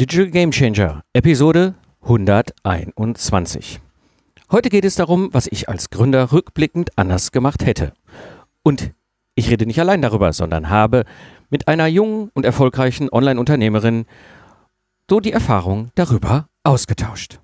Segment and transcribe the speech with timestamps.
[0.00, 3.80] Digital Game Changer, Episode 121.
[4.52, 7.94] Heute geht es darum, was ich als Gründer rückblickend anders gemacht hätte.
[8.62, 8.92] Und
[9.34, 11.04] ich rede nicht allein darüber, sondern habe
[11.50, 14.06] mit einer jungen und erfolgreichen Online-Unternehmerin
[15.10, 17.40] so die Erfahrung darüber ausgetauscht.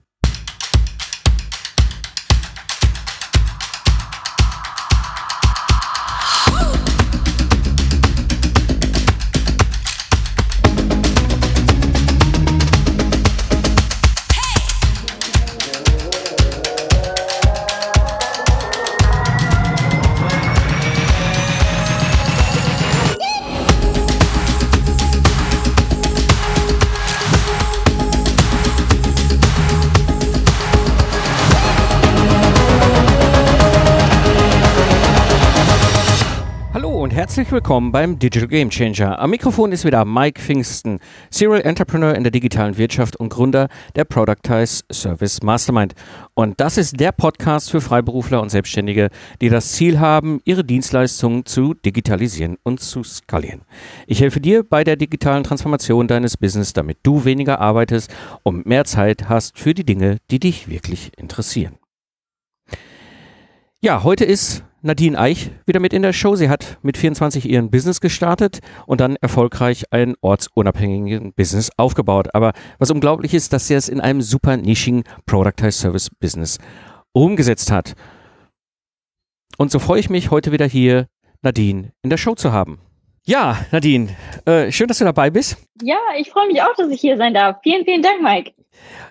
[37.35, 39.19] Herzlich willkommen beim Digital Game Changer.
[39.19, 43.67] Am Mikrofon ist wieder Mike Pfingsten, Serial Entrepreneur in der digitalen Wirtschaft und Gründer
[43.97, 45.95] der Productize Service Mastermind.
[46.35, 49.09] Und das ist der Podcast für Freiberufler und Selbstständige,
[49.41, 53.63] die das Ziel haben, ihre Dienstleistungen zu digitalisieren und zu skalieren.
[54.07, 58.85] Ich helfe dir bei der digitalen Transformation deines Business, damit du weniger arbeitest und mehr
[58.85, 61.79] Zeit hast für die Dinge, die dich wirklich interessieren.
[63.81, 66.37] Ja, heute ist Nadine Eich wieder mit in der Show.
[66.37, 72.29] Sie hat mit 24 ihren Business gestartet und dann erfolgreich ein ortsunabhängigen Business aufgebaut.
[72.35, 76.59] Aber was unglaublich ist, dass sie es in einem super nischigen Productized Service Business
[77.13, 77.95] umgesetzt hat.
[79.57, 81.07] Und so freue ich mich, heute wieder hier
[81.41, 82.79] Nadine in der Show zu haben.
[83.25, 84.15] Ja, Nadine,
[84.45, 85.57] äh, schön, dass du dabei bist.
[85.81, 87.57] Ja, ich freue mich auch, dass ich hier sein darf.
[87.63, 88.53] Vielen, vielen Dank, Mike.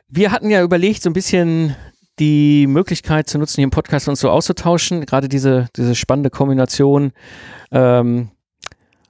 [0.07, 1.75] Wir hatten ja überlegt, so ein bisschen
[2.19, 5.05] die Möglichkeit zu nutzen, hier im Podcast uns so auszutauschen.
[5.05, 7.11] Gerade diese, diese spannende Kombination
[7.71, 8.29] ähm,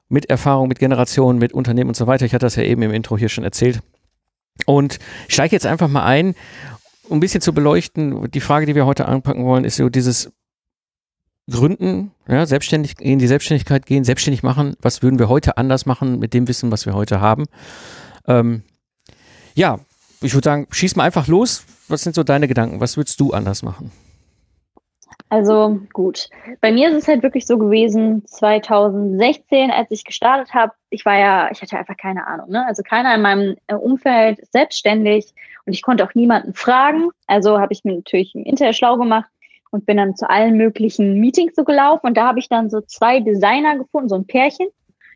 [0.07, 2.25] mit Erfahrung, mit Generationen, mit Unternehmen und so weiter.
[2.25, 3.81] Ich hatte das ja eben im Intro hier schon erzählt.
[4.65, 6.35] Und ich steige jetzt einfach mal ein,
[7.09, 8.29] um ein bisschen zu beleuchten.
[8.31, 10.31] Die Frage, die wir heute anpacken wollen, ist so dieses
[11.49, 14.75] Gründen, ja, selbstständig in die Selbstständigkeit gehen, selbstständig machen.
[14.81, 17.45] Was würden wir heute anders machen mit dem Wissen, was wir heute haben?
[18.27, 18.63] Ähm,
[19.55, 19.79] ja,
[20.21, 21.65] ich würde sagen, schieß mal einfach los.
[21.87, 22.79] Was sind so deine Gedanken?
[22.79, 23.91] Was würdest du anders machen?
[25.29, 26.29] Also gut,
[26.61, 31.17] bei mir ist es halt wirklich so gewesen, 2016, als ich gestartet habe, ich war
[31.17, 32.65] ja, ich hatte einfach keine Ahnung, ne?
[32.67, 35.33] Also keiner in meinem äh, Umfeld ist selbstständig
[35.65, 37.09] und ich konnte auch niemanden fragen.
[37.25, 39.29] Also habe ich mir natürlich im Internet schlau gemacht
[39.71, 42.81] und bin dann zu allen möglichen Meetings so gelaufen und da habe ich dann so
[42.81, 44.67] zwei Designer gefunden, so ein Pärchen.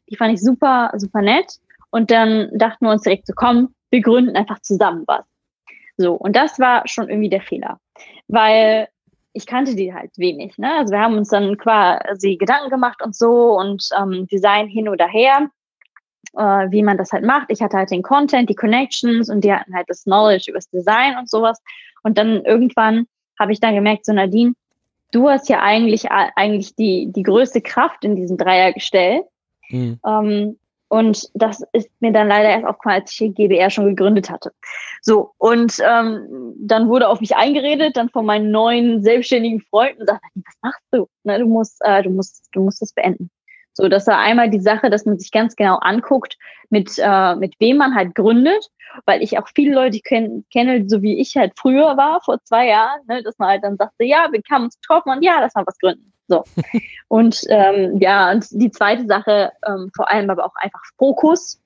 [0.09, 1.59] Die fand ich super, super nett.
[1.91, 5.25] Und dann dachten wir uns direkt so, komm, wir gründen einfach zusammen was.
[5.97, 7.80] So, und das war schon irgendwie der Fehler,
[8.28, 8.88] weil
[9.34, 10.58] ich kannte die halt wenig.
[10.58, 10.72] Ne?
[10.78, 15.07] Also wir haben uns dann quasi Gedanken gemacht und so und ähm, Design hin oder
[15.07, 15.50] her,
[16.34, 17.47] äh, wie man das halt macht.
[17.50, 20.69] Ich hatte halt den Content, die Connections und die hatten halt das Knowledge über das
[20.69, 21.62] Design und sowas.
[22.03, 23.06] Und dann irgendwann
[23.40, 24.53] habe ich dann gemerkt, so Nadine,
[25.12, 29.24] du hast ja eigentlich eigentlich die die größte Kraft in diesem Dreiergestell.
[29.69, 30.00] Mhm.
[30.06, 30.59] Ähm,
[30.90, 34.52] und das ist mir dann leider erst aufgefallen, als ich hier GBR schon gegründet hatte.
[35.02, 40.24] So, und ähm, dann wurde auf mich eingeredet, dann von meinen neuen selbstständigen Freunden, sagt,
[40.36, 41.08] was machst du?
[41.24, 43.30] Na, du musst, äh, du musst, du musst das beenden.
[43.74, 46.36] So, das war einmal die Sache, dass man sich ganz genau anguckt,
[46.70, 48.66] mit, äh, mit wem man halt gründet,
[49.06, 52.69] weil ich auch viele Leute kenn, kenne, so wie ich halt früher war, vor zwei
[52.69, 55.54] Jahren, ne, dass man halt dann sagte, ja, wir kamen uns getroffen und ja, lass
[55.54, 56.12] mal was gründen.
[56.27, 56.43] So.
[57.07, 61.59] Und ähm, ja, und die zweite Sache, ähm, vor allem aber auch einfach Fokus,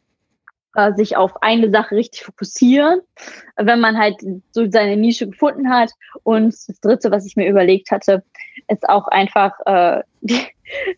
[0.76, 3.02] äh, sich auf eine Sache richtig fokussieren,
[3.58, 5.92] wenn man halt so seine Nische gefunden hat.
[6.24, 8.24] Und das dritte, was ich mir überlegt hatte,
[8.68, 10.04] ist auch einfach äh,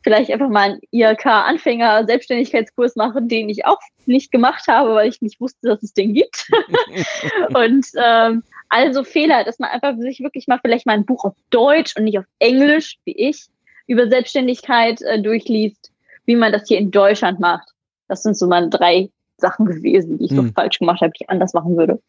[0.03, 5.41] vielleicht einfach mal einen IRK-Anfänger-Selbstständigkeitskurs machen, den ich auch nicht gemacht habe, weil ich nicht
[5.41, 6.51] wusste, dass es den gibt.
[7.55, 11.33] und ähm, also Fehler, dass man einfach sich wirklich mal vielleicht mal ein Buch auf
[11.49, 13.47] Deutsch und nicht auf Englisch, wie ich,
[13.87, 15.91] über Selbstständigkeit äh, durchliest,
[16.25, 17.69] wie man das hier in Deutschland macht.
[18.07, 20.37] Das sind so meine drei Sachen gewesen, die ich hm.
[20.37, 22.01] so falsch gemacht habe, die ich anders machen würde.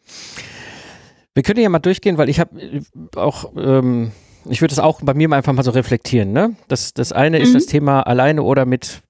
[1.35, 2.81] Wir können ja mal durchgehen, weil ich habe äh,
[3.17, 4.13] auch, ähm,
[4.49, 6.33] ich würde das auch bei mir mal einfach mal so reflektieren.
[6.33, 6.55] Ne?
[6.69, 7.45] Das, das eine mhm.
[7.45, 9.03] ist das Thema alleine oder mit,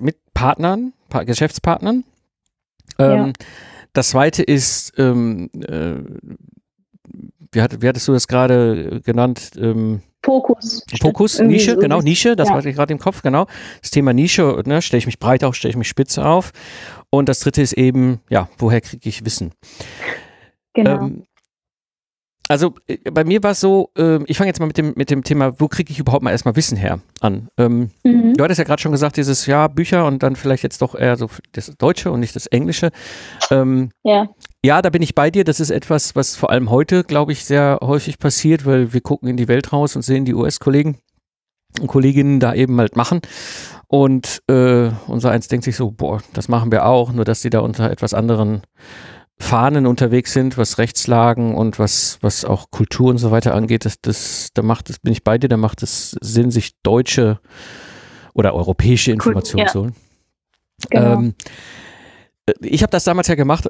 [0.00, 2.04] mit Partnern, pa Geschäftspartnern.
[2.98, 3.32] Ähm, ja.
[3.92, 5.96] Das zweite ist, ähm, äh,
[7.52, 9.52] wie, hat, wie hattest du das gerade genannt?
[9.56, 10.84] Ähm, Fokus.
[11.00, 12.54] Fokus, Nische, so genau, Nische, das ja.
[12.54, 13.46] war ich gerade im Kopf, genau.
[13.80, 16.52] Das Thema Nische, ne, stelle ich mich breit auf, stelle ich mich spitze auf.
[17.10, 19.52] Und das dritte ist eben, ja, woher kriege ich Wissen?
[20.74, 21.02] Genau.
[21.02, 21.24] Ähm,
[22.48, 25.10] also äh, bei mir war es so, äh, ich fange jetzt mal mit dem, mit
[25.10, 27.48] dem Thema, wo kriege ich überhaupt mal erstmal Wissen her an.
[27.56, 28.34] Ähm, mhm.
[28.34, 31.16] Du hattest ja gerade schon gesagt, dieses Jahr Bücher und dann vielleicht jetzt doch eher
[31.16, 32.90] so das Deutsche und nicht das Englische.
[33.50, 34.28] Ähm, ja.
[34.64, 35.44] Ja, da bin ich bei dir.
[35.44, 39.28] Das ist etwas, was vor allem heute, glaube ich, sehr häufig passiert, weil wir gucken
[39.28, 40.98] in die Welt raus und sehen die US-Kollegen
[41.80, 43.20] und Kolleginnen da eben halt machen.
[43.88, 47.50] Und äh, unser eins denkt sich so, boah, das machen wir auch, nur dass die
[47.50, 48.62] da unter etwas anderen
[49.38, 54.00] Fahnen unterwegs sind, was Rechtslagen und was, was auch Kultur und so weiter angeht, das,
[54.00, 57.40] das, da macht es, bin ich bei dir, da macht es Sinn, sich deutsche
[58.34, 59.94] oder europäische Informationen zu holen.
[60.90, 61.12] Genau.
[61.14, 61.34] Ähm,
[62.60, 63.68] ich habe das damals ja gemacht.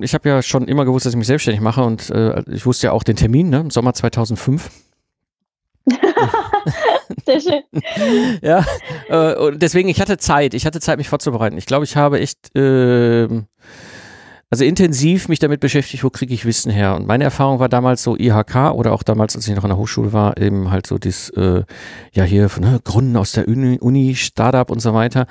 [0.00, 2.88] Ich habe ja schon immer gewusst, dass ich mich selbstständig mache und äh, ich wusste
[2.88, 4.70] ja auch den Termin, ne, im Sommer 2005.
[7.26, 7.62] Sehr schön.
[8.42, 8.64] ja,
[9.08, 10.54] äh, und deswegen, ich hatte Zeit.
[10.54, 11.56] Ich hatte Zeit, mich vorzubereiten.
[11.56, 13.28] Ich glaube, ich habe echt äh,
[14.52, 16.94] also intensiv mich damit beschäftigt, wo kriege ich Wissen her.
[16.94, 19.78] Und meine Erfahrung war damals so IHK oder auch damals, als ich noch an der
[19.78, 21.62] Hochschule war, eben halt so das, äh,
[22.12, 25.26] ja hier von ne, Gründen aus der Uni, Uni, Startup und so weiter.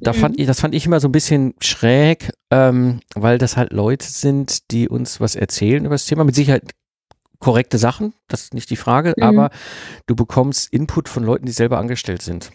[0.00, 0.16] Da mhm.
[0.16, 4.06] fand ich, das fand ich immer so ein bisschen schräg, ähm, weil das halt Leute
[4.06, 6.24] sind, die uns was erzählen über das Thema.
[6.24, 6.70] Mit Sicherheit
[7.40, 9.24] korrekte Sachen, das ist nicht die Frage, mhm.
[9.24, 9.50] aber
[10.06, 12.50] du bekommst Input von Leuten, die selber angestellt sind.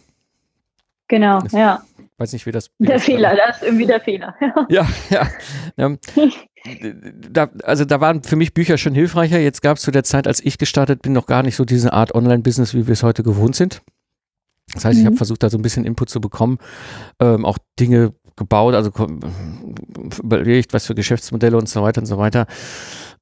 [1.08, 1.84] Genau, das, ja.
[2.20, 2.70] Weiß nicht, wie das.
[2.78, 4.36] Wie der das Fehler, das ist irgendwie der Fehler.
[4.70, 5.28] ja, ja.
[5.78, 5.96] ja.
[7.32, 9.40] da, also da waren für mich Bücher schon hilfreicher.
[9.40, 11.94] Jetzt gab es zu der Zeit, als ich gestartet bin, noch gar nicht so diese
[11.94, 13.82] Art Online-Business, wie wir es heute gewohnt sind.
[14.74, 15.02] Das heißt, mhm.
[15.02, 16.58] ich habe versucht, da so ein bisschen Input zu bekommen,
[17.22, 18.92] ähm, auch Dinge gebaut, also
[20.22, 22.48] überlegt, was für Geschäftsmodelle und so weiter und so weiter.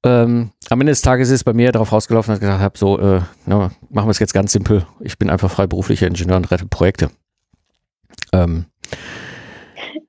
[0.04, 2.78] Ähm, am Ende des Tages ist es bei mir darauf rausgelaufen, dass ich gesagt habe,
[2.78, 4.86] so, äh, na, machen wir es jetzt ganz simpel.
[5.00, 7.10] Ich bin einfach freiberuflicher Ingenieur und rette Projekte.
[8.34, 8.66] Ähm,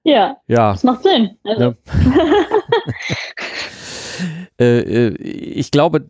[0.04, 1.36] ja, ja, das macht Sinn.
[1.44, 1.62] Also.
[1.62, 1.74] Ja.
[4.60, 6.04] Äh, äh, ich glaube,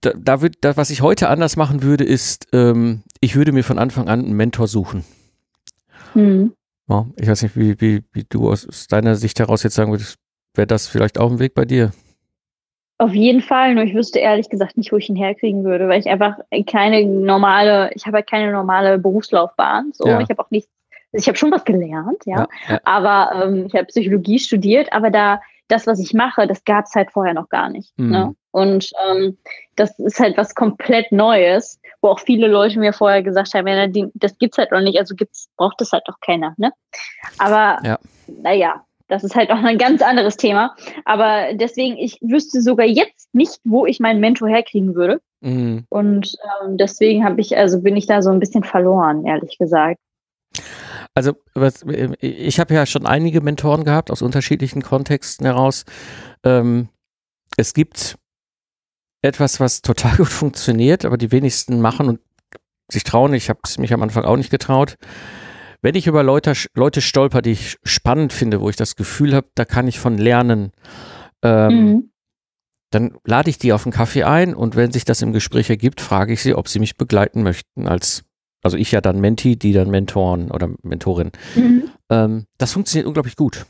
[0.00, 3.64] da, da wird, da, was ich heute anders machen würde, ist, ähm, ich würde mir
[3.64, 5.04] von Anfang an einen Mentor suchen.
[6.14, 6.54] Hm.
[6.88, 10.16] Ja, ich weiß nicht, wie, wie, wie du aus deiner Sicht heraus jetzt sagen würdest,
[10.54, 11.92] wäre das vielleicht auch ein Weg bei dir?
[12.98, 15.98] Auf jeden Fall, nur ich wüsste ehrlich gesagt nicht, wo ich ihn herkriegen würde, weil
[15.98, 16.38] ich einfach
[16.70, 19.90] keine normale, ich habe halt keine normale Berufslaufbahn.
[19.92, 20.20] So, ja.
[20.20, 20.70] ich habe auch nichts
[21.14, 22.80] ich habe schon was gelernt, ja, ja, ja.
[22.84, 26.94] aber ähm, ich habe Psychologie studiert, aber da das, was ich mache, das gab es
[26.94, 27.98] halt vorher noch gar nicht.
[27.98, 28.10] Mhm.
[28.10, 28.36] Ne?
[28.50, 29.38] Und ähm,
[29.76, 33.86] das ist halt was komplett Neues, wo auch viele Leute mir vorher gesagt haben, ja,
[34.14, 36.54] das gibt's halt noch nicht, also gibt's, braucht es halt doch keiner.
[36.58, 36.70] Ne?
[37.38, 37.98] Aber ja.
[38.26, 40.74] naja, das ist halt auch ein ganz anderes Thema.
[41.04, 45.20] Aber deswegen, ich wüsste sogar jetzt nicht, wo ich meinen Mentor herkriegen würde.
[45.40, 45.84] Mhm.
[45.88, 49.98] Und ähm, deswegen habe ich, also bin ich da so ein bisschen verloren, ehrlich gesagt.
[51.14, 51.84] Also was,
[52.20, 55.84] ich habe ja schon einige Mentoren gehabt aus unterschiedlichen Kontexten heraus.
[56.44, 56.88] Ähm,
[57.56, 58.16] es gibt
[59.22, 62.20] etwas, was total gut funktioniert, aber die wenigsten machen und
[62.90, 63.32] sich trauen.
[63.34, 64.96] Ich habe es mich am Anfang auch nicht getraut.
[65.82, 69.48] Wenn ich über Leute, Leute stolper, die ich spannend finde, wo ich das Gefühl habe,
[69.54, 70.72] da kann ich von lernen,
[71.42, 72.10] ähm, mhm.
[72.90, 76.00] dann lade ich die auf einen Kaffee ein und wenn sich das im Gespräch ergibt,
[76.00, 78.24] frage ich sie, ob sie mich begleiten möchten als
[78.64, 81.30] also ich ja dann Menti, die dann Mentoren oder Mentorin.
[81.54, 81.90] Mhm.
[82.10, 83.66] Ähm, das funktioniert unglaublich gut.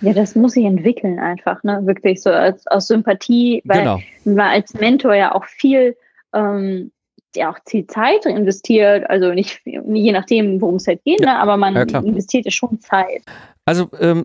[0.00, 1.80] Ja, das muss sich entwickeln einfach, ne?
[1.84, 4.00] Wirklich so als, aus Sympathie, weil genau.
[4.24, 5.96] man als Mentor ja auch viel,
[6.32, 6.92] ähm,
[7.34, 11.26] ja auch viel Zeit investiert, also nicht je nachdem, worum es halt geht, ja.
[11.26, 11.38] ne?
[11.38, 13.22] aber man ja, investiert ja schon Zeit.
[13.64, 14.24] Also ähm,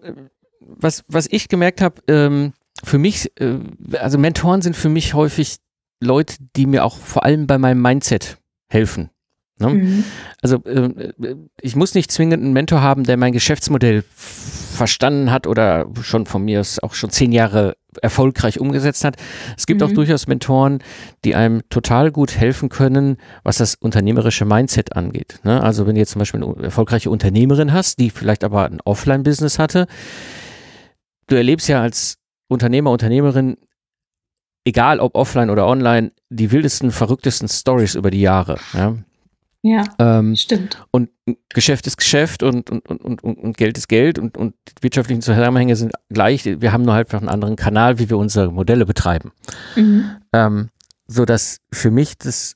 [0.60, 2.54] was, was ich gemerkt habe, ähm,
[2.84, 3.60] für mich, äh,
[4.00, 5.58] also Mentoren sind für mich häufig
[6.02, 8.38] Leute, die mir auch vor allem bei meinem Mindset
[8.70, 9.10] helfen.
[9.60, 9.70] Ne?
[9.70, 10.04] Mhm.
[10.42, 15.88] Also äh, ich muss nicht zwingend einen Mentor haben, der mein Geschäftsmodell verstanden hat oder
[16.02, 19.18] schon von mir aus auch schon zehn Jahre erfolgreich umgesetzt hat.
[19.58, 19.88] Es gibt mhm.
[19.88, 20.80] auch durchaus Mentoren,
[21.26, 25.40] die einem total gut helfen können, was das unternehmerische Mindset angeht.
[25.44, 25.62] Ne?
[25.62, 29.60] Also wenn du jetzt zum Beispiel eine erfolgreiche Unternehmerin hast, die vielleicht aber ein Offline-Business
[29.60, 29.88] hatte,
[31.28, 33.58] du erlebst ja als Unternehmer, Unternehmerin
[34.66, 38.60] egal ob offline oder online, die wildesten, verrücktesten Stories über die Jahre.
[38.74, 38.96] Ja?
[39.62, 40.86] Ja, ähm, stimmt.
[40.92, 41.10] Und
[41.50, 45.22] Geschäft ist Geschäft und, und, und, und, und Geld ist Geld und, und die wirtschaftlichen
[45.22, 46.46] Zusammenhänge sind gleich.
[46.46, 49.32] Wir haben nur halt einfach einen anderen Kanal, wie wir unsere Modelle betreiben.
[49.76, 50.12] Mhm.
[50.32, 50.70] Ähm,
[51.08, 52.56] so dass für mich das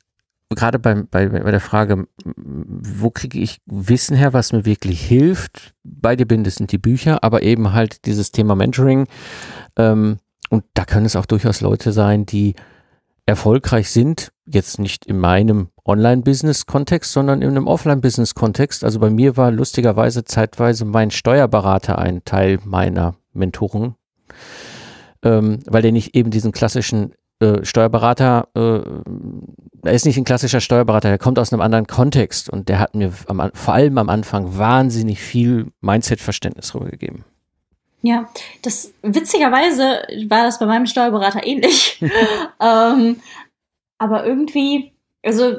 [0.55, 5.73] gerade beim, bei, bei der Frage, wo kriege ich Wissen her, was mir wirklich hilft,
[5.83, 9.07] bei dir bin, das sind die Bücher, aber eben halt dieses Thema Mentoring.
[9.77, 10.19] Ähm,
[10.49, 12.53] und da können es auch durchaus Leute sein, die
[13.25, 18.83] erfolgreich sind, jetzt nicht in meinem Online-Business-Kontext, sondern in einem Offline-Business-Kontext.
[18.83, 23.95] Also bei mir war lustigerweise zeitweise mein Steuerberater ein Teil meiner Mentoren,
[25.23, 28.79] ähm, weil der nicht eben diesen klassischen äh, Steuerberater, äh,
[29.85, 32.95] er ist nicht ein klassischer Steuerberater, der kommt aus einem anderen Kontext und der hat
[32.95, 37.25] mir am, vor allem am Anfang wahnsinnig viel Mindset-Verständnis rübergegeben.
[38.01, 38.29] Ja,
[38.61, 42.01] das witzigerweise war das bei meinem Steuerberater ähnlich.
[42.61, 43.17] ähm,
[43.97, 44.92] aber irgendwie,
[45.23, 45.55] also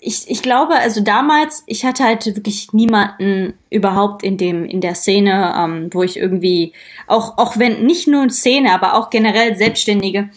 [0.00, 4.94] ich, ich glaube, also damals, ich hatte halt wirklich niemanden überhaupt in dem, in der
[4.94, 6.72] Szene, ähm, wo ich irgendwie,
[7.06, 10.30] auch, auch wenn nicht nur Szene, aber auch generell Selbstständige,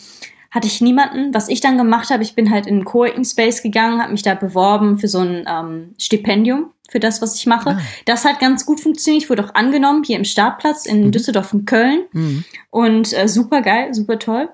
[0.51, 1.33] hatte ich niemanden.
[1.33, 4.21] Was ich dann gemacht habe, ich bin halt in einen Coworking Space gegangen, habe mich
[4.21, 7.71] da beworben für so ein ähm, Stipendium für das, was ich mache.
[7.71, 7.81] Ah.
[8.05, 9.23] Das hat ganz gut funktioniert.
[9.23, 11.11] Ich wurde auch angenommen hier im Startplatz in mhm.
[11.11, 12.03] Düsseldorf und Köln.
[12.11, 12.43] Mhm.
[12.69, 14.49] Und äh, super geil, super toll.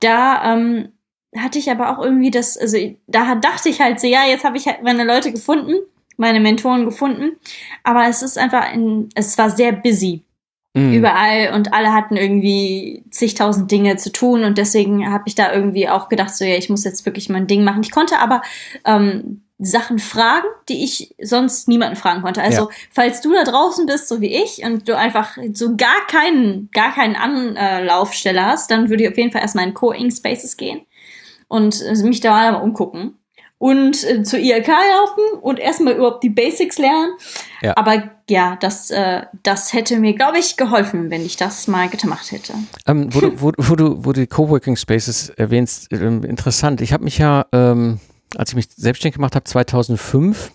[0.00, 0.88] Da ähm,
[1.36, 4.56] hatte ich aber auch irgendwie das, also da dachte ich halt so, ja, jetzt habe
[4.56, 5.74] ich halt meine Leute gefunden,
[6.16, 7.36] meine Mentoren gefunden.
[7.84, 10.22] Aber es ist einfach, ein, es war sehr busy.
[10.74, 10.92] Mhm.
[10.92, 15.88] Überall und alle hatten irgendwie zigtausend Dinge zu tun und deswegen habe ich da irgendwie
[15.88, 17.82] auch gedacht, so ja, ich muss jetzt wirklich mein Ding machen.
[17.82, 18.42] Ich konnte aber
[18.84, 22.42] ähm, Sachen fragen, die ich sonst niemanden fragen konnte.
[22.42, 22.76] Also, ja.
[22.92, 26.94] falls du da draußen bist, so wie ich, und du einfach so gar keinen, gar
[26.94, 30.82] keinen Anlaufsteller hast, dann würde ich auf jeden Fall erstmal in Co-Ing Spaces gehen
[31.48, 33.18] und äh, mich da mal umgucken
[33.58, 37.12] und äh, zur IRK laufen und erstmal überhaupt die Basics lernen.
[37.60, 37.76] Ja.
[37.76, 42.30] Aber ja, das, äh, das hätte mir, glaube ich, geholfen, wenn ich das mal gemacht
[42.30, 42.54] hätte.
[42.86, 46.80] Ähm, wo, du, wo, wo, du, wo du die Coworking Spaces erwähnst, ähm, interessant.
[46.80, 47.98] Ich habe mich ja ähm,
[48.36, 50.52] als ich mich selbstständig gemacht habe, 2005,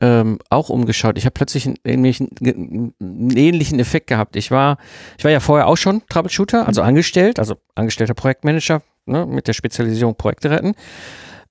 [0.00, 1.18] ähm, auch umgeschaut.
[1.18, 4.36] Ich habe plötzlich einen, einen, einen, ähnlichen Effekt gehabt.
[4.36, 4.78] Ich war,
[5.18, 6.88] ich war ja vorher auch schon Troubleshooter, also mhm.
[6.88, 10.74] angestellt, also angestellter Projektmanager ne, mit der Spezialisierung Projekte retten.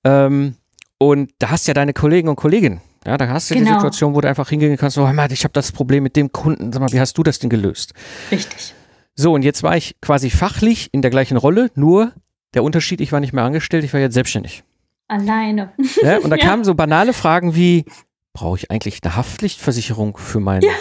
[0.04, 0.56] Ähm,
[0.98, 2.80] und da hast ja deine Kollegen und Kolleginnen.
[3.06, 3.66] Ja, da hast du genau.
[3.66, 6.32] die Situation, wo du einfach hingehen kannst, oh Mann, ich habe das Problem mit dem
[6.32, 6.72] Kunden.
[6.72, 7.92] Sag mal, wie hast du das denn gelöst?
[8.30, 8.74] Richtig.
[9.14, 12.12] So, und jetzt war ich quasi fachlich in der gleichen Rolle, nur
[12.54, 14.64] der Unterschied, ich war nicht mehr angestellt, ich war jetzt selbstständig.
[15.06, 15.72] Alleine.
[16.02, 16.46] Ja, und da ja.
[16.46, 17.84] kamen so banale Fragen wie,
[18.32, 20.72] brauche ich eigentlich eine Haftpflichtversicherung für meine ja.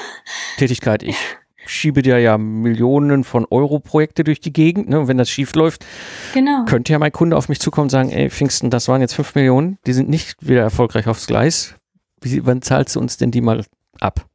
[0.57, 1.03] Tätigkeit?
[1.03, 1.17] Ich
[1.65, 4.89] schiebe dir ja Millionen von Euro Projekte durch die Gegend.
[4.89, 4.99] Ne?
[4.99, 5.85] Und wenn das schief läuft,
[6.33, 6.65] genau.
[6.65, 9.35] könnte ja mein Kunde auf mich zukommen und sagen, ey, Pfingsten, das waren jetzt fünf
[9.35, 11.75] Millionen, die sind nicht wieder erfolgreich aufs Gleis.
[12.21, 13.63] Wie, wann zahlst du uns denn die mal
[13.99, 14.25] ab?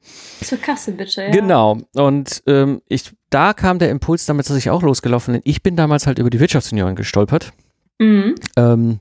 [0.42, 1.30] Zur Kasse bitte, ja.
[1.30, 1.78] Genau.
[1.94, 5.42] Und ähm, ich, da kam der Impuls, damit dass ich auch losgelaufen bin.
[5.44, 7.52] Ich bin damals halt über die Wirtschaftsunion gestolpert.
[7.99, 8.35] Mhm.
[8.56, 8.99] Ähm,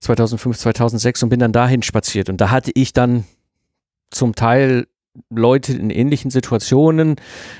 [0.00, 2.28] 2005, 2006 und bin dann dahin spaziert.
[2.28, 3.24] Und da hatte ich dann
[4.10, 4.86] zum Teil
[5.30, 7.16] Leute in ähnlichen Situationen,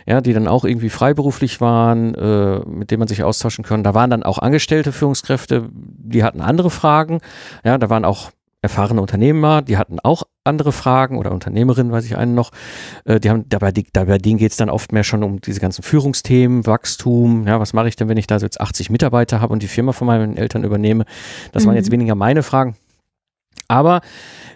[0.06, 3.84] ja, die dann auch irgendwie freiberuflich waren, äh, mit denen man sich austauschen kann.
[3.84, 7.20] Da waren dann auch angestellte Führungskräfte, die hatten andere Fragen.
[7.64, 12.16] Ja, da waren auch erfahrene Unternehmer, die hatten auch andere Fragen oder Unternehmerinnen, weiß ich
[12.16, 12.50] einen noch.
[13.04, 15.60] Äh, die haben dabei, die, dabei denen geht es dann oft mehr schon um diese
[15.60, 17.46] ganzen Führungsthemen, Wachstum.
[17.46, 19.68] Ja, was mache ich denn, wenn ich da so jetzt 80 Mitarbeiter habe und die
[19.68, 21.04] Firma von meinen Eltern übernehme?
[21.52, 21.68] Das mhm.
[21.68, 22.74] waren jetzt weniger meine Fragen.
[23.66, 24.00] Aber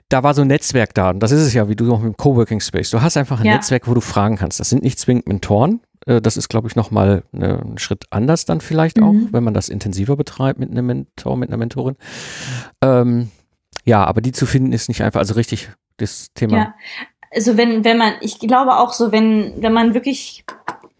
[0.08, 1.10] da war so ein Netzwerk da.
[1.10, 2.90] Und das ist es ja, wie du auch mit dem Coworking Space.
[2.90, 3.54] Du hast einfach ein ja.
[3.54, 4.60] Netzwerk, wo du fragen kannst.
[4.60, 5.80] Das sind nicht zwingend Mentoren.
[6.06, 9.04] Äh, das ist, glaube ich, nochmal ne, ein Schritt anders dann vielleicht mhm.
[9.04, 11.96] auch, wenn man das intensiver betreibt mit einem Mentor, mit einer Mentorin.
[12.82, 13.30] Ähm,
[13.84, 16.56] ja, aber die zu finden ist nicht einfach, also richtig das Thema.
[16.56, 16.74] Ja,
[17.34, 20.44] also wenn, wenn man, ich glaube auch so, wenn, wenn man wirklich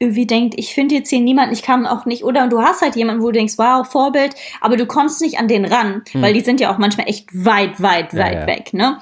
[0.03, 2.97] irgendwie denkt, ich finde jetzt hier niemanden, ich kann auch nicht, oder du hast halt
[2.97, 6.21] jemanden, wo du denkst, wow, Vorbild, aber du kommst nicht an den ran, hm.
[6.21, 8.47] weil die sind ja auch manchmal echt weit, weit, weit ja.
[8.47, 8.99] weg, ne?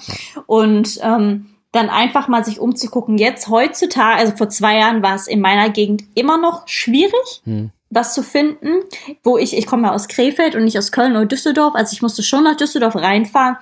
[0.46, 3.16] Und ähm, dann einfach mal sich umzugucken.
[3.16, 7.42] Jetzt heutzutage, also vor zwei Jahren war es in meiner Gegend immer noch schwierig.
[7.44, 8.84] Hm was zu finden,
[9.24, 12.02] wo ich, ich komme ja aus Krefeld und nicht aus Köln oder Düsseldorf, also ich
[12.02, 13.56] musste schon nach Düsseldorf reinfahren.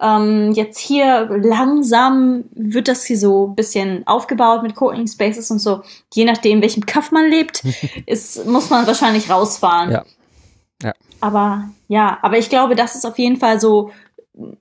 [0.00, 5.58] Ähm, jetzt hier langsam wird das hier so ein bisschen aufgebaut mit Co-Working Spaces und
[5.58, 5.82] so.
[6.14, 7.64] Je nachdem, welchem Kaff man lebt,
[8.06, 9.90] ist, muss man wahrscheinlich rausfahren.
[9.90, 10.04] Ja.
[10.82, 10.92] ja.
[11.20, 13.90] Aber ja, aber ich glaube, das ist auf jeden Fall so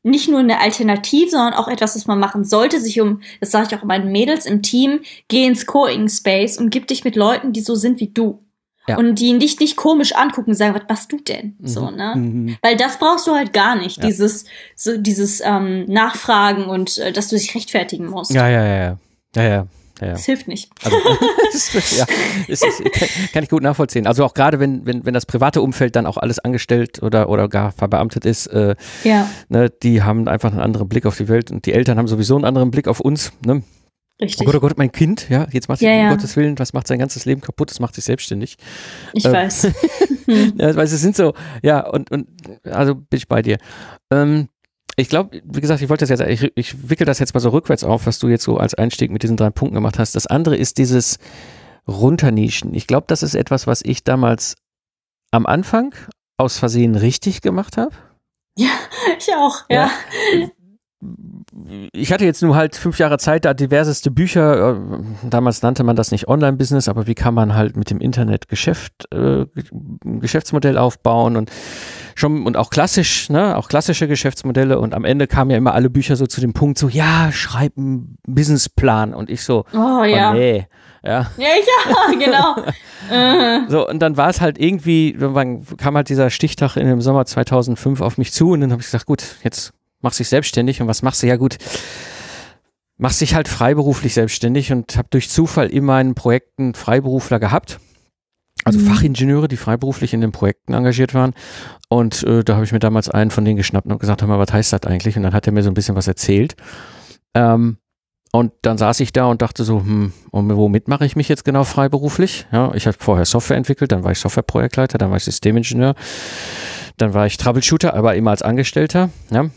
[0.01, 3.67] nicht nur eine Alternative, sondern auch etwas, was man machen sollte, sich um, das sage
[3.70, 7.53] ich auch meinen Mädels im Team, geh ins Co-Working Space und gib dich mit Leuten,
[7.53, 8.44] die so sind wie du.
[8.88, 8.98] Ja.
[8.98, 11.56] Und die dich nicht komisch angucken und sagen, was machst du denn?
[11.60, 11.67] Mhm.
[11.67, 12.13] So, ne?
[12.15, 12.58] Mhm.
[12.62, 14.06] Weil das brauchst du halt gar nicht, ja.
[14.06, 18.32] dieses, so, dieses ähm, Nachfragen und äh, dass du dich rechtfertigen musst.
[18.32, 18.98] Ja, ja, ja, ja.
[19.36, 19.67] Ja, ja.
[20.01, 20.70] Ja, Das hilft nicht.
[20.84, 20.96] Also,
[21.98, 22.06] ja,
[22.48, 22.84] ist, ist,
[23.34, 24.06] kann ich gut nachvollziehen.
[24.06, 27.48] Also auch gerade wenn, wenn, wenn das private Umfeld dann auch alles angestellt oder, oder
[27.48, 29.27] gar verbeamtet ist, äh, ja.
[29.50, 32.36] ne, die haben einfach einen anderen Blick auf die Welt und die Eltern haben sowieso
[32.36, 33.32] einen anderen Blick auf uns.
[33.44, 33.63] Ne?
[34.19, 34.41] Richtig.
[34.41, 36.09] Oh Gott, oh Gott, mein Kind, ja, jetzt macht ja, um ja.
[36.09, 38.57] Gottes Willen, was macht sein ganzes Leben kaputt, das macht sich selbstständig.
[39.13, 39.63] Ich ähm, weiß.
[40.27, 42.27] ja, weil es sind so, ja, und, und
[42.63, 43.57] also bin ich bei dir.
[44.12, 44.50] Ähm,
[44.95, 47.50] ich glaube, wie gesagt, ich wollte das jetzt, ich, ich wickel das jetzt mal so
[47.50, 50.15] rückwärts auf, was du jetzt so als Einstieg mit diesen drei Punkten gemacht hast.
[50.15, 51.19] Das andere ist dieses
[51.88, 52.74] Runternischen.
[52.74, 54.55] Ich glaube, das ist etwas, was ich damals
[55.29, 55.93] am Anfang
[56.38, 57.91] aus Versehen richtig gemacht habe.
[58.57, 58.71] Ja,
[59.19, 59.91] ich auch, ja.
[60.33, 60.50] ja.
[61.92, 65.96] Ich hatte jetzt nur halt fünf Jahre Zeit, da diverseste Bücher, äh, damals nannte man
[65.96, 69.46] das nicht Online-Business, aber wie kann man halt mit dem Internet Geschäft, äh,
[70.04, 71.51] Geschäftsmodell aufbauen und
[72.16, 75.92] schon und auch klassisch, ne, auch klassische Geschäftsmodelle und am Ende kamen ja immer alle
[75.92, 80.32] Bücher so zu dem Punkt so, ja, schreib einen Businessplan und ich so, oh, ja.
[80.32, 80.68] Oh, nee.
[81.04, 82.18] Ja, ja, ja
[83.08, 83.68] genau.
[83.70, 87.25] so, und dann war es halt irgendwie, dann kam halt dieser Stichtag in dem Sommer
[87.25, 90.88] 2005 auf mich zu und dann habe ich gesagt, gut, jetzt machst dich selbstständig und
[90.88, 91.27] was machst du?
[91.27, 91.58] Ja gut,
[92.98, 97.80] machst dich halt freiberuflich selbstständig und habe durch Zufall in meinen Projekten Freiberufler gehabt
[98.68, 98.86] also mhm.
[98.86, 101.34] Fachingenieure, die freiberuflich in den Projekten engagiert waren.
[101.88, 104.39] Und äh, da habe ich mir damals einen von denen geschnappt und gesagt, hör mal,
[104.39, 105.16] was heißt das eigentlich?
[105.16, 106.56] Und dann hat er mir so ein bisschen was erzählt.
[107.34, 107.77] Ähm,
[108.34, 111.46] und dann saß ich da und dachte so, hm, und womit mache ich mich jetzt
[111.46, 112.46] genau freiberuflich?
[112.51, 115.96] Ja, ich habe vorher Software entwickelt, dann war ich Softwareprojektleiter, dann war ich Systemingenieur,
[116.98, 119.12] dann war ich Troubleshooter, aber immer als Angestellter.
[119.32, 119.50] Ja.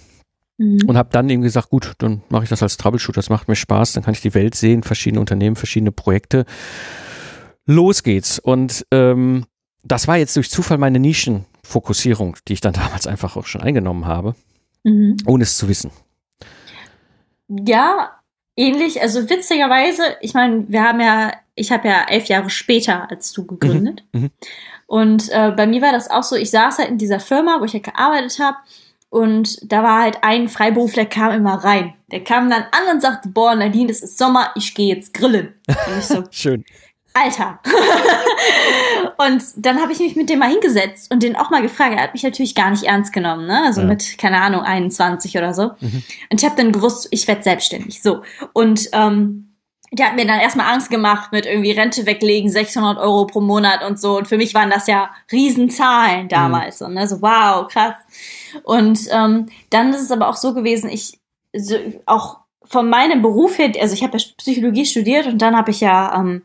[0.61, 0.81] Mhm.
[0.87, 3.57] Und habe dann eben gesagt, gut, dann mache ich das als Troubleshooter, das macht mir
[3.57, 6.45] Spaß, dann kann ich die Welt sehen, verschiedene Unternehmen, verschiedene Projekte
[7.65, 8.39] los geht's.
[8.39, 9.47] Und ähm,
[9.83, 14.05] das war jetzt durch Zufall meine Nischenfokussierung, die ich dann damals einfach auch schon eingenommen
[14.05, 14.35] habe,
[14.85, 15.17] mhm.
[15.25, 15.93] ohne es zu wissen.
[17.49, 18.11] Ja,
[18.55, 19.01] ähnlich.
[19.01, 23.47] Also witzigerweise, ich meine, wir haben ja, ich habe ja elf Jahre später als du
[23.47, 24.05] gegründet.
[24.13, 24.21] Mhm.
[24.21, 24.31] Mhm.
[24.87, 27.65] Und äh, bei mir war das auch so, ich saß halt in dieser Firma, wo
[27.65, 28.59] ich halt gearbeitet habe.
[29.11, 31.95] Und da war halt ein Freiberufler, der kam immer rein.
[32.13, 35.55] Der kam dann an und sagte, boah, Nadine, es ist Sommer, ich gehe jetzt grillen.
[35.67, 36.65] Und ich so, Schön.
[37.13, 37.59] Alter.
[39.19, 41.97] und dann habe ich mich mit dem mal hingesetzt und den auch mal gefragt.
[41.97, 43.65] Er hat mich natürlich gar nicht ernst genommen, ne?
[43.65, 43.89] Also ja.
[43.89, 45.73] mit, keine Ahnung, 21 oder so.
[45.81, 46.05] Mhm.
[46.31, 48.01] Und ich habe dann gewusst, ich werde selbstständig.
[48.01, 48.23] So.
[48.53, 49.50] Und ähm,
[49.93, 53.83] der hat mir dann erstmal Angst gemacht mit irgendwie Rente weglegen, 600 Euro pro Monat
[53.83, 54.19] und so.
[54.19, 56.81] Und für mich waren das ja Riesenzahlen damals.
[56.81, 56.87] Mhm.
[56.87, 57.97] Und ne, so, wow, krass.
[58.63, 61.19] Und ähm, dann ist es aber auch so gewesen, ich
[61.57, 65.73] so, auch von meinem Beruf her, also ich habe ja Psychologie studiert und dann habe
[65.73, 66.43] ich ja ähm,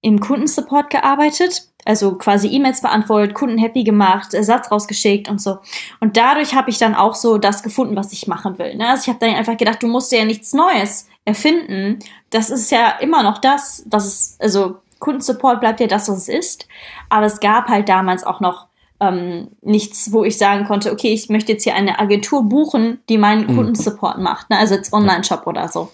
[0.00, 5.58] im Kundensupport gearbeitet, also quasi E-Mails beantwortet, Kunden happy gemacht, Ersatz rausgeschickt und so.
[5.98, 8.76] Und dadurch habe ich dann auch so das gefunden, was ich machen will.
[8.76, 8.88] Ne?
[8.88, 11.98] Also ich habe dann einfach gedacht, du musst ja nichts Neues erfinden.
[12.30, 16.28] Das ist ja immer noch das, was es, also Kundensupport bleibt ja das, was es
[16.28, 16.68] ist.
[17.08, 18.66] Aber es gab halt damals auch noch
[19.00, 23.18] ähm, nichts, wo ich sagen konnte, okay, ich möchte jetzt hier eine Agentur buchen, die
[23.18, 23.56] meinen mhm.
[23.56, 24.58] Kundensupport macht, ne?
[24.58, 25.90] also jetzt Online-Shop oder so.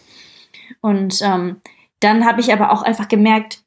[0.80, 1.60] Und ähm,
[2.00, 3.62] dann habe ich aber auch einfach gemerkt,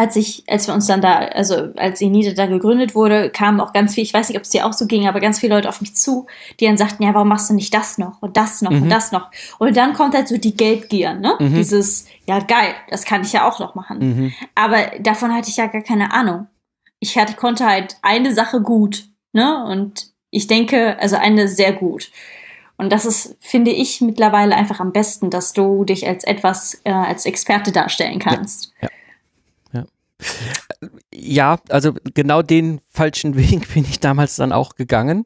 [0.00, 3.74] als ich, als wir uns dann da, also als Enide da gegründet wurde, kamen auch
[3.74, 5.68] ganz viel, ich weiß nicht, ob es dir auch so ging, aber ganz viele Leute
[5.68, 6.26] auf mich zu,
[6.58, 8.84] die dann sagten, ja, warum machst du nicht das noch und das noch mhm.
[8.84, 9.30] und das noch?
[9.58, 11.34] Und dann kommt halt so die Geldgier, ne?
[11.38, 11.54] Mhm.
[11.54, 13.98] Dieses, ja, geil, das kann ich ja auch noch machen.
[13.98, 14.32] Mhm.
[14.54, 16.46] Aber davon hatte ich ja gar keine Ahnung.
[16.98, 19.66] Ich hatte, konnte halt eine Sache gut, ne?
[19.66, 22.10] Und ich denke, also eine sehr gut.
[22.78, 26.90] Und das ist, finde ich, mittlerweile einfach am besten, dass du dich als etwas, äh,
[26.90, 28.72] als Experte darstellen kannst.
[28.80, 28.88] Ja.
[28.88, 28.99] ja.
[31.14, 35.24] Ja, also genau den falschen Weg bin ich damals dann auch gegangen.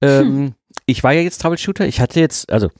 [0.00, 0.54] Ähm, hm.
[0.86, 1.86] Ich war ja jetzt Troubleshooter.
[1.86, 2.70] Ich hatte jetzt, also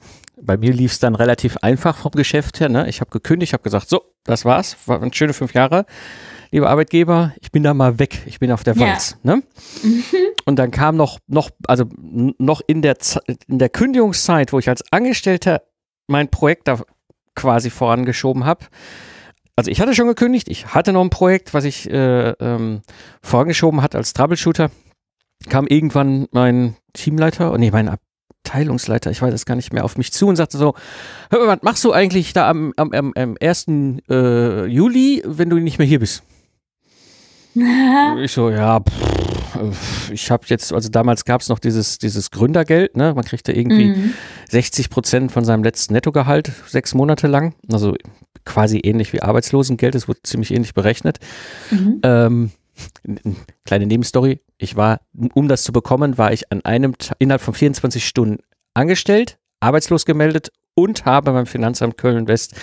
[0.41, 2.69] bei mir lief es dann relativ einfach vom Geschäft her.
[2.69, 2.89] Ne?
[2.89, 4.75] Ich habe gekündigt, habe gesagt, so, das war's.
[4.85, 5.85] Waren schöne fünf Jahre.
[6.51, 8.23] Lieber Arbeitgeber, ich bin da mal weg.
[8.25, 9.17] Ich bin auf der Walz.
[9.23, 9.35] Ja.
[9.35, 9.43] Ne?
[9.83, 10.03] Mhm.
[10.45, 12.97] Und dann kam noch, noch, also noch in der,
[13.47, 15.61] in der Kündigungszeit, wo ich als Angestellter
[16.07, 16.81] mein Projekt da
[17.35, 18.65] quasi vorangeschoben habe,
[19.61, 22.81] also ich hatte schon gekündigt, ich hatte noch ein Projekt, was ich äh, ähm,
[23.21, 24.71] vorangeschoben hatte als Troubleshooter.
[25.49, 27.87] Kam irgendwann mein Teamleiter, nee, mein
[28.43, 30.73] Abteilungsleiter, ich weiß es gar nicht mehr, auf mich zu und sagte so,
[31.29, 33.67] hör mal, was machst du eigentlich da am, am, am, am 1.
[34.09, 36.23] Äh, Juli, wenn du nicht mehr hier bist?
[37.53, 42.97] ich so, ja, pff, ich habe jetzt, also damals gab es noch dieses, dieses Gründergeld,
[42.97, 43.13] ne?
[43.13, 44.13] Man kriegte irgendwie mhm.
[44.49, 47.53] 60 Prozent von seinem letzten Nettogehalt sechs Monate lang.
[47.71, 47.93] Also
[48.45, 51.19] quasi ähnlich wie Arbeitslosengeld, es wurde ziemlich ähnlich berechnet.
[51.69, 51.99] Mhm.
[52.03, 52.51] Ähm,
[53.65, 55.01] kleine Nebenstory, ich war,
[55.33, 58.39] um das zu bekommen, war ich an einem, innerhalb von 24 Stunden
[58.73, 62.55] angestellt, arbeitslos gemeldet und habe beim Finanzamt Köln-West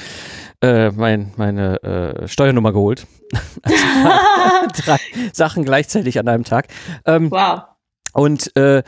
[0.60, 3.06] äh, mein, meine äh, Steuernummer geholt.
[3.62, 3.84] also
[4.84, 4.98] drei
[5.32, 6.68] Sachen gleichzeitig an einem Tag.
[7.04, 7.62] Ähm, wow.
[8.12, 8.82] Und äh,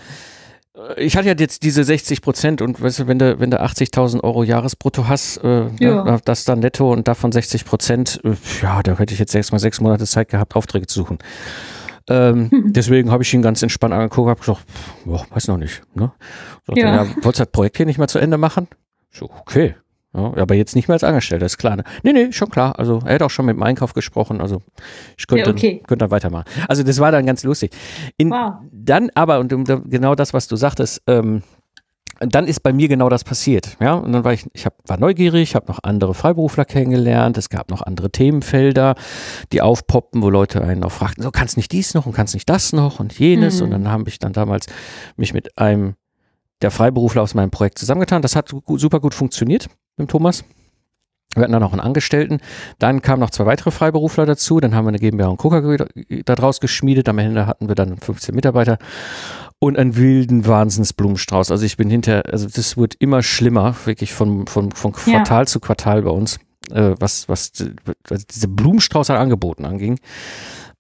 [0.96, 4.22] ich hatte ja jetzt diese 60 Prozent und weißt du, wenn du, wenn du 80.000
[4.22, 6.18] Euro Jahresbrutto hast, äh, ne, ja.
[6.24, 9.58] das dann netto und davon 60 Prozent, äh, ja, da hätte ich jetzt sechs mal
[9.58, 11.18] sechs Monate Zeit gehabt, Aufträge zu suchen.
[12.08, 12.50] Ähm.
[12.66, 14.64] Deswegen habe ich ihn ganz entspannt angeguckt, habe gesagt,
[15.04, 15.82] boah, weiß noch nicht.
[15.94, 16.12] Ne?
[16.66, 17.04] Sagte, ja.
[17.04, 18.68] ja, wolltest du das Projekt hier nicht mal zu Ende machen?
[19.12, 19.74] So, okay,
[20.12, 21.77] Ja, aber jetzt nicht mehr als Angestellter, ist klar.
[21.77, 21.85] Ne?
[22.03, 22.77] Nee, nee, schon klar.
[22.79, 24.40] Also er hat auch schon mit dem Einkauf gesprochen.
[24.40, 24.61] Also
[25.16, 25.83] ich könnte, Ja, okay.
[25.87, 26.46] könnte dann weitermachen.
[26.66, 27.70] Also das war dann ganz lustig.
[28.16, 28.55] In, Wow.
[28.73, 29.49] Dann aber, und
[29.88, 31.42] genau das, was du sagtest, ähm,
[32.18, 33.77] dann ist bei mir genau das passiert.
[33.81, 37.38] Ja, und dann war ich, ich hab, war neugierig, habe noch andere Freiberufler kennengelernt.
[37.38, 38.94] Es gab noch andere Themenfelder,
[39.53, 42.49] die aufpoppen, wo Leute einen auch fragten, so kannst nicht dies noch und kannst nicht
[42.51, 43.59] das noch und jenes.
[43.59, 43.64] Mhm.
[43.64, 44.66] Und dann habe ich dann damals
[45.16, 45.94] mich mit einem
[46.62, 48.20] der Freiberufler aus meinem Projekt zusammengetan.
[48.20, 50.44] Das hat super gut funktioniert mit Thomas.
[51.35, 52.40] Wir hatten dann noch einen Angestellten.
[52.81, 54.59] Dann kamen noch zwei weitere Freiberufler dazu.
[54.59, 55.87] Dann haben wir eine GmbH und Coca
[56.24, 57.09] daraus geschmiedet.
[57.09, 58.79] Am Ende hatten wir dann 15 Mitarbeiter
[59.61, 61.53] und einen wilden Wahnsinnsblumenstrauß.
[61.53, 65.18] Also ich bin hinter, also das wird immer schlimmer, wirklich von, von, von Ja.
[65.18, 66.40] Quartal zu Quartal bei uns,
[66.72, 67.53] äh, was, was
[68.09, 70.00] was diese Blumenstrauß an Angeboten anging.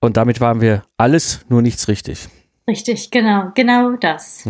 [0.00, 2.28] Und damit waren wir alles, nur nichts richtig.
[2.66, 4.44] Richtig, genau, genau das.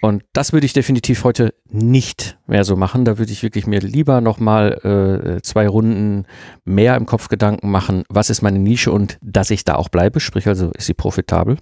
[0.00, 3.04] Und das würde ich definitiv heute nicht mehr so machen.
[3.04, 6.24] Da würde ich wirklich mir lieber nochmal äh, zwei Runden
[6.64, 10.20] mehr im Kopf Gedanken machen, was ist meine Nische und dass ich da auch bleibe,
[10.20, 11.58] sprich also ist sie profitabel.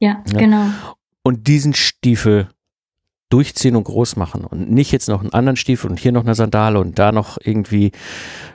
[0.00, 0.38] Ja, Ja.
[0.38, 0.64] genau.
[1.22, 2.48] Und diesen Stiefel
[3.28, 6.34] durchziehen und groß machen und nicht jetzt noch einen anderen Stiefel und hier noch eine
[6.34, 7.92] Sandale und da noch irgendwie,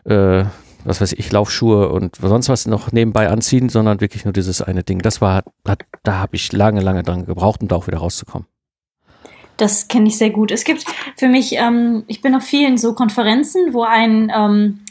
[0.04, 0.44] äh,
[0.84, 4.84] was weiß ich, Laufschuhe und sonst was noch nebenbei anziehen, sondern wirklich nur dieses eine
[4.84, 5.00] Ding.
[5.00, 8.48] Das war, hat, da habe ich lange, lange dran gebraucht, um da auch wieder rauszukommen.
[9.58, 10.52] Das kenne ich sehr gut.
[10.52, 10.86] Es gibt
[11.18, 14.82] für mich, ähm, ich bin auf vielen so Konferenzen, wo ein, ähm,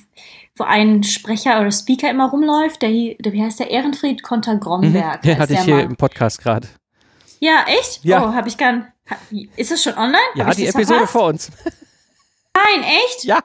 [0.56, 5.24] wo ein Sprecher oder Speaker immer rumläuft, der, der wie heißt der Ehrenfried Konter-Gromberg.
[5.24, 5.86] Ja, heißt hatte ich hier Mann.
[5.90, 6.68] im Podcast gerade.
[7.40, 8.04] Ja, echt?
[8.04, 8.24] Ja.
[8.28, 8.86] Oh, habe ich gar
[9.56, 10.16] Ist es schon online?
[10.34, 11.12] Ja, die Episode verpasst?
[11.12, 11.50] vor uns.
[12.54, 13.24] Nein, echt?
[13.24, 13.40] Ja.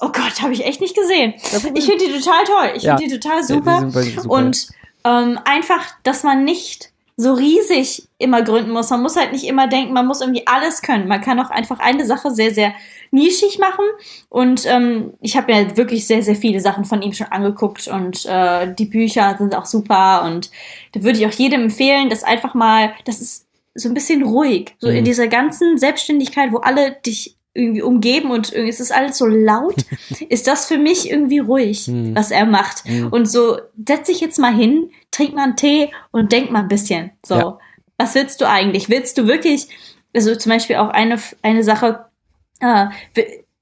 [0.00, 1.34] Oh Gott, habe ich echt nicht gesehen.
[1.74, 2.72] Ich finde die total toll.
[2.74, 2.96] Ich Ja.
[2.98, 3.78] finde die total Ja, die super.
[3.80, 4.28] sind wirklich super.
[4.34, 4.68] Und
[5.04, 8.90] ähm, einfach, dass man nicht so riesig immer gründen muss.
[8.90, 11.06] Man muss halt nicht immer denken, man muss irgendwie alles können.
[11.06, 12.74] Man kann auch einfach eine Sache sehr, sehr
[13.12, 13.84] nischig machen.
[14.28, 18.26] Und ähm, ich habe mir wirklich sehr, sehr viele Sachen von ihm schon angeguckt und
[18.26, 20.24] äh, die Bücher sind auch super.
[20.24, 20.50] Und
[20.92, 23.46] da würde ich auch jedem empfehlen, das einfach mal, das ist
[23.76, 24.74] so ein bisschen ruhig.
[24.80, 25.04] So in Mhm.
[25.04, 29.76] dieser ganzen Selbstständigkeit, wo alle dich irgendwie umgeben und irgendwie es ist alles so laut,
[30.28, 32.14] ist das für mich irgendwie ruhig, Mhm.
[32.16, 32.84] was er macht.
[32.88, 33.08] Mhm.
[33.08, 36.68] Und so, setz dich jetzt mal hin, trink mal einen Tee und denk mal ein
[36.68, 37.12] bisschen.
[37.24, 37.58] So, Ja.
[37.96, 38.88] was willst du eigentlich?
[38.90, 39.68] Willst du wirklich,
[40.14, 42.06] also zum Beispiel auch eine, eine Sache,
[42.60, 42.86] äh,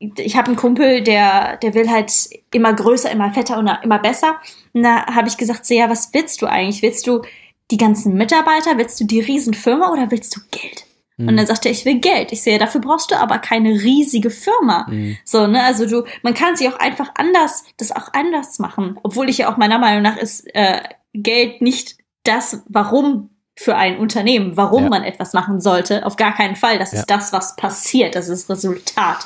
[0.01, 2.11] ich habe einen Kumpel, der, der will halt
[2.53, 4.37] immer größer, immer fetter und immer besser.
[4.73, 6.83] Und da habe ich gesagt, so, ja, was willst du eigentlich?
[6.83, 7.23] Willst du
[7.71, 8.77] die ganzen Mitarbeiter?
[8.79, 10.87] Willst du die Riesenfirma oder willst du Geld?
[11.23, 11.29] Mhm.
[11.29, 12.33] Und dann sagte er, ich will Geld.
[12.33, 14.87] Ich sehe, dafür brauchst du aber keine riesige Firma.
[14.89, 15.17] Mhm.
[15.25, 18.99] So, ne, also du, man kann sich auch einfach anders, das auch anders machen.
[19.03, 20.81] Obwohl ich ja auch meiner Meinung nach ist äh,
[21.15, 24.89] Geld nicht das, warum für ein Unternehmen, warum Ja.
[24.89, 26.07] man etwas machen sollte.
[26.07, 26.79] Auf gar keinen Fall.
[26.79, 27.01] Das Ja.
[27.01, 28.15] ist das, was passiert.
[28.15, 29.19] Das ist Resultat.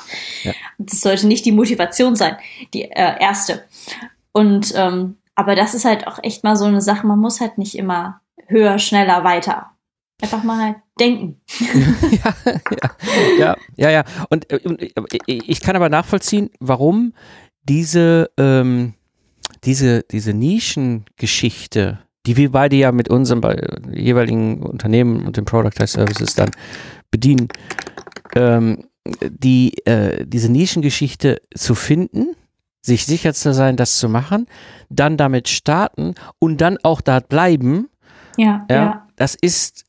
[0.43, 0.51] Ja.
[0.77, 2.35] Das sollte nicht die Motivation sein,
[2.73, 3.63] die äh, erste.
[4.33, 7.07] Und ähm, aber das ist halt auch echt mal so eine Sache.
[7.07, 9.71] Man muss halt nicht immer höher, schneller, weiter.
[10.21, 11.39] Einfach mal denken.
[12.21, 12.33] ja,
[13.37, 14.03] ja, ja, ja.
[14.29, 14.89] Und, äh, und äh,
[15.27, 17.13] ich kann aber nachvollziehen, warum
[17.63, 18.93] diese, ähm,
[19.63, 25.93] diese, diese Nischengeschichte, die wir beide ja mit unserem bei- jeweiligen Unternehmen und den Productized
[25.93, 26.49] Services dann
[27.11, 27.47] bedienen,
[28.35, 28.85] ähm,
[29.21, 32.35] die, äh, diese Nischengeschichte zu finden,
[32.81, 34.47] sich sicher zu sein, das zu machen,
[34.89, 37.89] dann damit starten und dann auch da bleiben,
[38.37, 39.07] Ja, ja, ja.
[39.15, 39.85] das ist,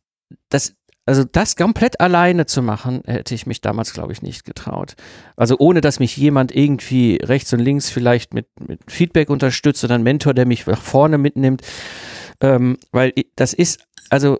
[0.49, 0.75] das,
[1.07, 4.95] also das komplett alleine zu machen, hätte ich mich damals, glaube ich, nicht getraut.
[5.37, 9.95] Also ohne, dass mich jemand irgendwie rechts und links vielleicht mit, mit Feedback unterstützt oder
[9.95, 11.63] ein Mentor, der mich nach vorne mitnimmt.
[12.41, 14.39] Ähm, weil das ist, also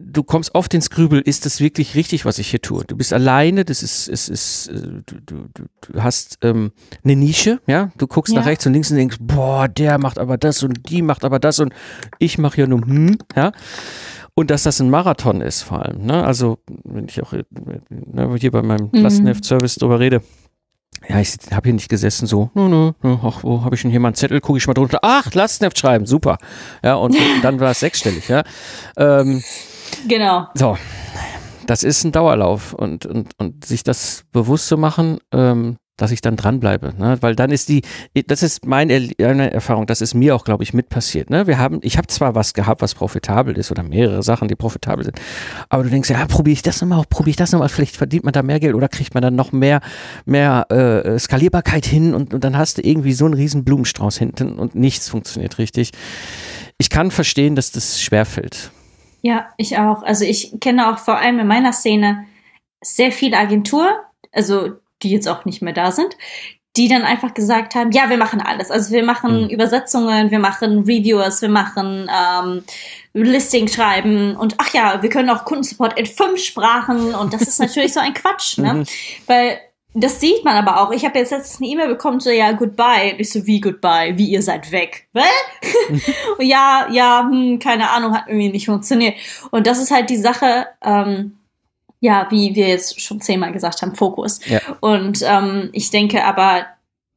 [0.00, 2.84] du kommst oft ins Grübel, ist das wirklich richtig, was ich hier tue?
[2.84, 6.72] Du bist alleine, das ist, es ist, äh, du, du, du, du hast ähm,
[7.04, 8.40] eine Nische, ja, du guckst Ja.
[8.40, 11.38] nach rechts und links und denkst, boah, der macht aber das und die macht aber
[11.38, 11.72] das und
[12.18, 13.52] ich mache ja nur hm, ja.
[14.38, 16.22] Und dass das ein Marathon ist vor allem, ne?
[16.24, 19.00] Also, wenn ich auch ne, hier bei meinem Mhm.
[19.02, 20.22] Lastenheft-Service drüber rede,
[21.08, 23.90] ja, ich habe hier nicht gesessen so, nö, nö, nö, ach, wo habe ich denn
[23.90, 26.38] hier mal einen Zettel, gucke ich mal drunter, ach, Lastenheft schreiben, super.
[26.84, 28.44] Ja, und, und dann war es sechsstellig, ja.
[28.96, 29.42] Ähm,
[30.06, 30.46] Genau.
[30.54, 30.78] so,
[31.66, 36.22] das ist ein Dauerlauf und, und, und sich das bewusst zu machen, ähm, dass ich
[36.22, 37.18] dann dranbleibe, ne?
[37.20, 37.82] weil dann ist die,
[38.26, 41.28] das ist meine, Er- Erfahrung, das ist mir auch, glaube ich, mit passiert.
[41.28, 41.46] Ne?
[41.46, 45.04] Wir haben, ich habe zwar was gehabt, was profitabel ist oder mehrere Sachen, die profitabel
[45.04, 45.20] sind,
[45.68, 48.32] aber du denkst, ja, probiere ich das nochmal, probiere ich das nochmal, vielleicht verdient man
[48.32, 49.80] da mehr Geld oder kriegt man dann noch mehr,
[50.24, 54.58] mehr äh, Skalierbarkeit hin und, und dann hast du irgendwie so einen riesen Blumenstrauß hinten
[54.58, 55.90] und nichts funktioniert richtig.
[56.78, 58.70] Ich kann verstehen, dass das schwerfällt.
[59.22, 60.04] Ja, ich auch.
[60.04, 62.24] Also ich kenne auch vor allem in meiner Szene
[62.80, 63.88] sehr viele Agentur,
[64.30, 66.16] also die jetzt auch nicht mehr da sind,
[66.76, 68.70] die dann einfach gesagt haben, ja, wir machen alles.
[68.70, 69.48] Also wir machen mhm.
[69.48, 72.62] Übersetzungen, wir machen Reviews, wir machen ähm,
[73.14, 77.58] Listing schreiben und ach ja, wir können auch Kundensupport in fünf Sprachen und das ist
[77.58, 78.74] natürlich so ein Quatsch, ne?
[78.74, 78.84] Mhm.
[79.26, 79.58] Weil
[79.94, 80.92] das sieht man aber auch.
[80.92, 83.12] Ich habe jetzt letztens eine E-Mail bekommen, so ja, goodbye.
[83.12, 84.16] Und ich so, wie goodbye?
[84.16, 85.08] Wie ihr seid weg?
[86.38, 89.16] ja, ja, hm, keine Ahnung, hat irgendwie nicht funktioniert.
[89.50, 91.38] Und das ist halt die Sache, ähm,
[92.00, 94.40] ja, wie wir jetzt schon zehnmal gesagt haben, Fokus.
[94.46, 94.60] Ja.
[94.80, 96.66] Und ähm, ich denke aber,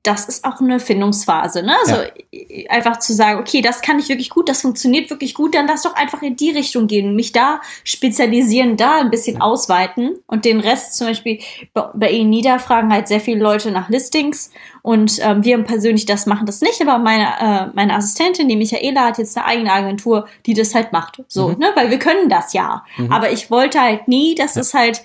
[0.04, 1.62] das ist auch eine Findungsphase.
[1.62, 1.76] Ne?
[1.80, 1.96] Also
[2.32, 2.70] ja.
[2.72, 5.84] einfach zu sagen, okay, das kann ich wirklich gut, das funktioniert wirklich gut, dann lass
[5.84, 9.42] doch einfach in die Richtung gehen, mich da spezialisieren, da ein bisschen ja.
[9.42, 11.40] ausweiten und den Rest zum Beispiel
[11.74, 16.48] bei Ihnen niederfragen halt sehr viele Leute nach Listings und ähm, wir persönlich das machen
[16.48, 20.56] das nicht, aber meine, äh, meine Assistentin, die Michaela, hat jetzt eine eigene Agentur, die
[20.56, 21.24] das halt macht.
[21.28, 21.60] So, mhm.
[21.60, 21.72] ne?
[21.76, 22.84] Weil wir können das ja.
[22.98, 23.12] Mhm.
[23.12, 24.62] Aber ich wollte halt nie, dass ja.
[24.62, 25.04] es halt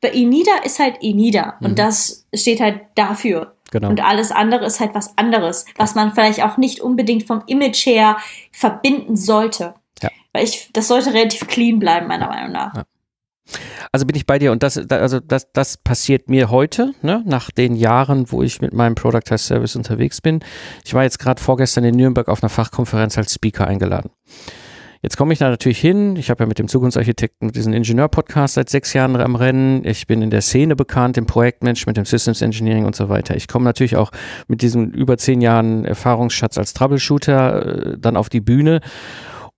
[0.00, 1.66] bei Enida ist halt Enida mhm.
[1.66, 3.55] und das steht halt dafür.
[3.70, 3.88] Genau.
[3.88, 7.84] Und alles andere ist halt was anderes, was man vielleicht auch nicht unbedingt vom Image
[7.86, 8.16] her
[8.52, 9.74] verbinden sollte.
[10.02, 10.10] Ja.
[10.32, 12.74] Weil ich, das sollte relativ clean bleiben, meiner Meinung nach.
[12.74, 12.84] Ja.
[13.92, 17.50] Also bin ich bei dir und das, also das, das passiert mir heute, ne, nach
[17.50, 20.40] den Jahren, wo ich mit meinem Product Test Service unterwegs bin.
[20.84, 24.10] Ich war jetzt gerade vorgestern in Nürnberg auf einer Fachkonferenz als Speaker eingeladen.
[25.02, 26.16] Jetzt komme ich da natürlich hin.
[26.16, 29.84] Ich habe ja mit dem Zukunftsarchitekten diesen Ingenieur-Podcast seit sechs Jahren am Rennen.
[29.84, 33.36] Ich bin in der Szene bekannt, im Projektmanagement, im Systems Engineering und so weiter.
[33.36, 34.10] Ich komme natürlich auch
[34.48, 38.80] mit diesem über zehn Jahren Erfahrungsschatz als Troubleshooter äh, dann auf die Bühne.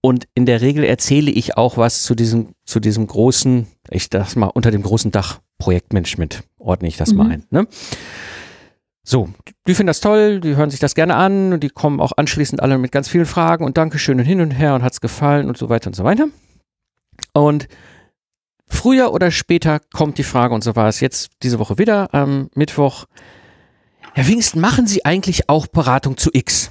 [0.01, 4.37] Und in der Regel erzähle ich auch was zu diesem, zu diesem großen, ich das
[4.37, 7.17] mal unter dem großen Dach Projektmanagement ordne ich das mhm.
[7.17, 7.45] mal ein.
[7.51, 7.67] Ne?
[9.09, 9.31] So,
[9.67, 12.63] die finden das toll, die hören sich das gerne an und die kommen auch anschließend
[12.63, 15.57] alle mit ganz vielen Fragen und Dankeschön und hin und her und hat's gefallen und
[15.57, 16.27] so weiter und so weiter.
[17.33, 17.69] Und
[18.67, 22.51] früher oder später kommt die Frage, und so war es jetzt diese Woche wieder am
[22.55, 23.07] Mittwoch.
[24.13, 26.71] Herr Wingsten, machen Sie eigentlich auch Beratung zu X?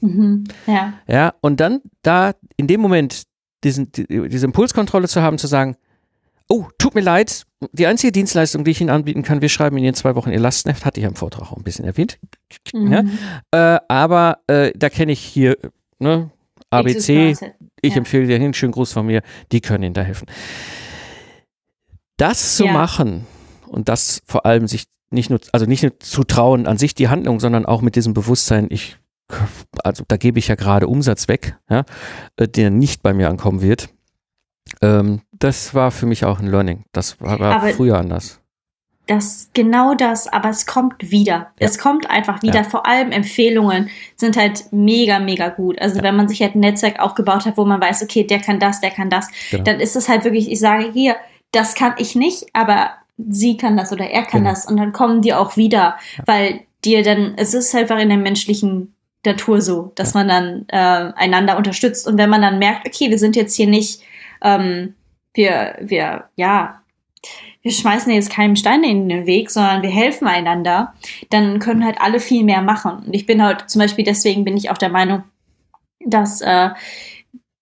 [0.00, 0.92] Mhm, ja.
[1.08, 3.24] Ja, und dann da in dem Moment
[3.64, 5.74] diesen, die, diese Impulskontrolle zu haben, zu sagen,
[6.48, 9.88] oh, tut mir leid, die einzige Dienstleistung, die ich Ihnen anbieten kann, wir schreiben Ihnen
[9.88, 12.18] in zwei Wochen Ihr Lastenheft, hatte ich im Vortrag auch ein bisschen erwähnt.
[12.72, 12.92] Mhm.
[12.92, 13.76] Ja?
[13.76, 15.56] Äh, aber äh, da kenne ich hier
[15.98, 16.30] ne,
[16.70, 17.36] ABC,
[17.80, 17.98] ich ja.
[17.98, 20.26] empfehle dir hin, schönen Gruß von mir, die können Ihnen da helfen.
[22.16, 22.72] Das zu ja.
[22.72, 23.26] machen
[23.66, 27.08] und das vor allem sich nicht nur, also nicht nur zu trauen an sich die
[27.08, 28.96] Handlung, sondern auch mit diesem Bewusstsein, ich,
[29.82, 31.84] also da gebe ich ja gerade Umsatz weg, ja,
[32.36, 33.93] äh, der nicht bei mir ankommen wird
[34.82, 36.84] ähm, das war für mich auch ein Learning.
[36.92, 38.40] Das war, war früher anders.
[39.06, 41.32] Das, genau das, aber es kommt wieder.
[41.34, 41.48] Ja.
[41.58, 42.62] Es kommt einfach wieder.
[42.62, 42.64] Ja.
[42.64, 45.78] Vor allem Empfehlungen sind halt mega, mega gut.
[45.78, 46.02] Also ja.
[46.02, 48.80] wenn man sich halt ein Netzwerk aufgebaut hat, wo man weiß, okay, der kann das,
[48.80, 49.64] der kann das, genau.
[49.64, 51.16] dann ist es halt wirklich, ich sage hier,
[51.52, 54.50] das kann ich nicht, aber sie kann das oder er kann genau.
[54.50, 58.18] das und dann kommen die auch wieder, weil dir dann, es ist einfach in der
[58.18, 63.10] menschlichen Natur so, dass man dann äh, einander unterstützt und wenn man dann merkt, okay,
[63.10, 64.02] wir sind jetzt hier nicht
[64.42, 64.94] ähm,
[65.34, 66.82] wir, wir, ja,
[67.62, 70.94] wir schmeißen jetzt keinen Stein in den Weg, sondern wir helfen einander,
[71.30, 73.04] dann können halt alle viel mehr machen.
[73.06, 75.24] Und ich bin halt zum Beispiel deswegen bin ich auch der Meinung,
[76.04, 76.70] dass äh,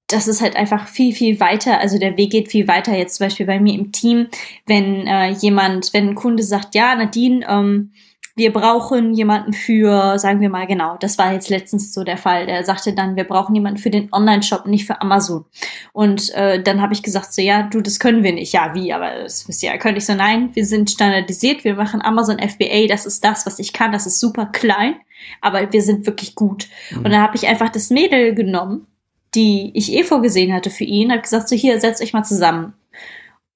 [0.08, 3.26] das ist halt einfach viel, viel weiter, also der Weg geht viel weiter jetzt zum
[3.26, 4.28] Beispiel bei mir im Team,
[4.66, 7.92] wenn äh, jemand, wenn ein Kunde sagt, ja, Nadine, ähm,
[8.34, 12.46] wir brauchen jemanden für, sagen wir mal genau, das war jetzt letztens so der Fall.
[12.46, 15.44] Der sagte dann, wir brauchen jemanden für den Online-Shop, nicht für Amazon.
[15.92, 18.52] Und äh, dann habe ich gesagt, so ja, du, das können wir nicht.
[18.54, 18.92] Ja, wie?
[18.92, 22.38] Aber das wisst ihr ja, könnte ich so, nein, wir sind standardisiert, wir machen Amazon
[22.38, 24.96] FBA, das ist das, was ich kann, das ist super klein,
[25.42, 26.68] aber wir sind wirklich gut.
[26.90, 26.98] Mhm.
[26.98, 28.86] Und dann habe ich einfach das Mädel genommen,
[29.34, 32.72] die ich eh vorgesehen hatte für ihn, habe gesagt, so hier, setzt euch mal zusammen.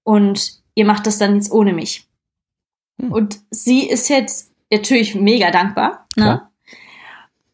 [0.03, 2.07] Und ihr macht das dann jetzt ohne mich.
[2.99, 3.13] Mhm.
[3.13, 6.07] Und sie ist jetzt natürlich mega dankbar.
[6.17, 6.43] Ne?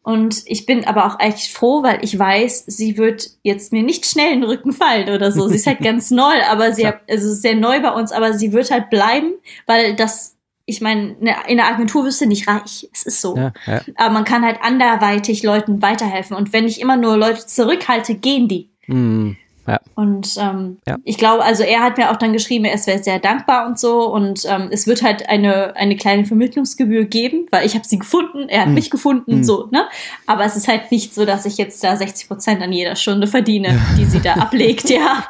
[0.03, 4.05] Und ich bin aber auch echt froh, weil ich weiß, sie wird jetzt mir nicht
[4.05, 5.47] schnell in den Rücken fallen oder so.
[5.47, 8.33] Sie ist halt ganz neu, aber sie hat, also ist sehr neu bei uns, aber
[8.33, 9.33] sie wird halt bleiben,
[9.65, 12.89] weil das, ich meine, ne, in der Agentur wirst du nicht reich.
[12.91, 13.37] Es ist so.
[13.37, 13.81] Ja, ja.
[13.95, 16.35] Aber man kann halt anderweitig Leuten weiterhelfen.
[16.35, 18.71] Und wenn ich immer nur Leute zurückhalte, gehen die.
[18.87, 19.37] Mhm.
[19.65, 19.79] Ja.
[19.95, 20.97] Und ähm, ja.
[21.03, 24.11] ich glaube, also er hat mir auch dann geschrieben, er wäre sehr dankbar und so.
[24.11, 28.49] Und ähm, es wird halt eine, eine kleine Vermittlungsgebühr geben, weil ich habe sie gefunden,
[28.49, 28.73] er hat mhm.
[28.73, 29.43] mich gefunden, mhm.
[29.43, 29.85] so, ne?
[30.27, 33.27] Aber es ist halt nicht so, dass ich jetzt da 60 Prozent an jeder Stunde
[33.27, 35.27] verdiene, die sie da ablegt, ja.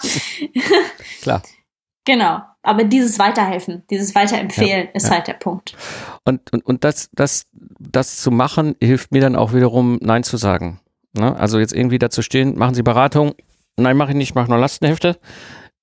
[1.22, 1.44] Klar.
[2.06, 2.42] Genau.
[2.64, 5.76] Aber dieses Weiterhelfen, dieses Weiterempfehlen ja, ist halt der Punkt.
[6.24, 10.38] Und, und, und das, das, das zu machen, hilft mir dann auch wiederum, Nein zu
[10.38, 10.80] sagen.
[11.12, 11.36] Ne?
[11.36, 13.34] Also jetzt irgendwie dazu stehen, machen Sie Beratung,
[13.78, 15.18] Nein, mache ich nicht, mache nur Lastenhefte.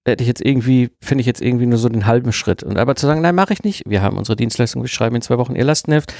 [0.06, 2.62] hätte ich jetzt irgendwie, finde ich jetzt irgendwie nur so den halben Schritt.
[2.62, 3.82] Und aber zu sagen, nein, mache ich nicht.
[3.86, 6.12] Wir haben unsere Dienstleistung, wir schreiben in zwei Wochen ihr Lastenheft.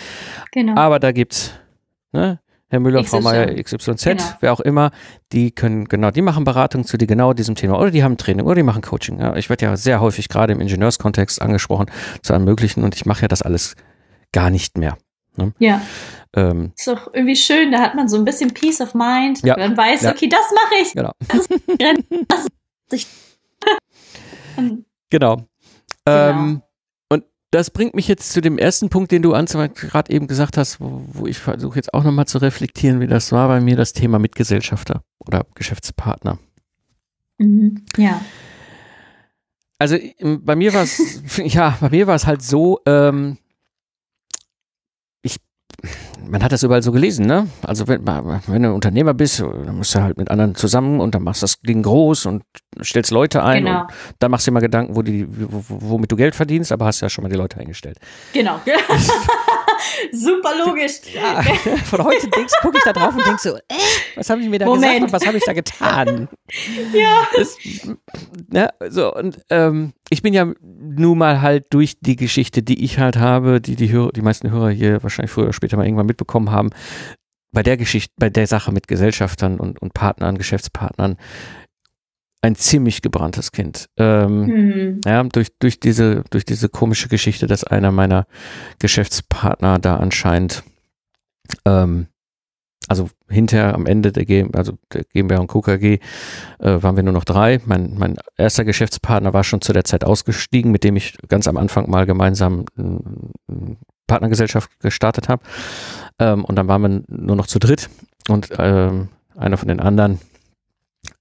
[0.52, 0.74] Genau.
[0.76, 1.52] Aber da gibt's,
[2.12, 3.24] ne, Herr Müller, Frau XY.
[3.24, 4.22] Meier, XYZ, Genau.
[4.40, 4.92] wer auch immer,
[5.32, 7.80] die können, genau, die machen Beratung zu die, genau diesem Thema.
[7.80, 9.18] Oder die haben Training oder die machen Coaching.
[9.18, 11.86] Ja, ich werde ja sehr häufig gerade im Ingenieurskontext angesprochen
[12.22, 13.74] zu allem Möglichen und ich mache ja das alles
[14.32, 14.96] gar nicht mehr.
[15.58, 15.80] ja.
[16.36, 19.42] Ähm, Ist doch irgendwie schön, da hat man so ein bisschen Peace of Mind.
[19.42, 19.56] Ja.
[19.56, 20.12] Man weiß, Ja.
[20.12, 20.92] okay, das mache ich.
[20.92, 21.12] genau.
[24.56, 25.44] Und Genau.
[26.06, 26.62] Ähm,
[27.08, 30.80] und das bringt mich jetzt zu dem ersten Punkt, den du gerade eben gesagt hast,
[30.80, 33.92] wo, wo ich versuche jetzt auch nochmal zu reflektieren, wie das war bei mir, das
[33.92, 36.38] Thema Mitgesellschafter oder Geschäftspartner.
[37.38, 37.84] Mhm.
[37.96, 38.20] Ja.
[39.78, 43.38] Also bei mir war es, ja, bei mir war es halt so, ähm,
[46.28, 47.46] man hat das überall so gelesen, ne?
[47.62, 51.22] Also wenn, wenn du Unternehmer bist, dann musst du halt mit anderen zusammen und dann
[51.22, 52.42] machst du das Ding groß und
[52.82, 53.80] stellst Leute ein Genau.
[53.82, 53.88] und
[54.18, 56.86] dann machst du dir mal Gedanken, wo die, wo, wo- womit du Geld verdienst, aber
[56.86, 57.98] hast ja schon mal die Leute eingestellt.
[58.32, 58.60] Genau.
[60.12, 61.00] Super logisch.
[61.12, 61.42] Ja,
[61.84, 63.60] von heute denkst, gucke ich da drauf und denk so, äh,
[64.16, 65.04] was habe ich mir da gesagt Moment.
[65.04, 66.28] und was habe ich da getan?
[66.92, 67.26] Ja.
[67.36, 67.56] Das,
[68.48, 72.98] ne, so, und ähm, ich bin ja nun mal halt durch die Geschichte, die ich
[72.98, 76.06] halt habe, die die, Hörer, die meisten Hörer hier wahrscheinlich früher oder später mal irgendwann
[76.06, 76.70] mitbekommen haben,
[77.52, 81.16] bei der Geschichte, bei der Sache mit Gesellschaftern und, und Partnern, Geschäftspartnern,
[82.42, 83.88] ein ziemlich gebranntes Kind.
[83.96, 85.00] Ähm, Mhm.
[85.04, 88.26] ja, durch, durch diese, durch diese komische Geschichte, dass einer meiner
[88.78, 90.62] Geschäftspartner da anscheinend,
[91.66, 92.06] ähm,
[92.88, 95.60] also hinterher am Ende der, G, also der GmbH und Co.
[95.60, 95.98] KG,
[96.58, 97.60] äh, waren wir nur noch drei.
[97.66, 101.56] Mein, mein erster Geschäftspartner war schon zu der Zeit ausgestiegen, mit dem ich ganz am
[101.56, 103.76] Anfang mal gemeinsam eine
[104.06, 105.42] Partnergesellschaft gestartet habe.
[106.18, 107.90] Ähm, und dann waren wir nur noch zu dritt
[108.28, 110.18] und ähm, einer von den anderen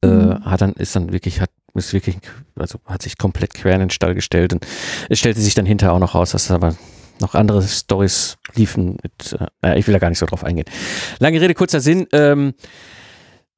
[0.01, 0.45] äh, Mhm.
[0.45, 2.17] hat dann ist dann wirklich hat ist wirklich
[2.57, 4.65] also hat sich komplett quer in den Stall gestellt und
[5.09, 6.75] es stellte sich dann hinterher auch noch raus, dass aber
[7.21, 10.65] noch andere Stories liefen mit äh, naja, ich will da gar nicht so drauf eingehen.
[11.19, 12.07] Lange Rede kurzer Sinn.
[12.13, 12.53] Ähm,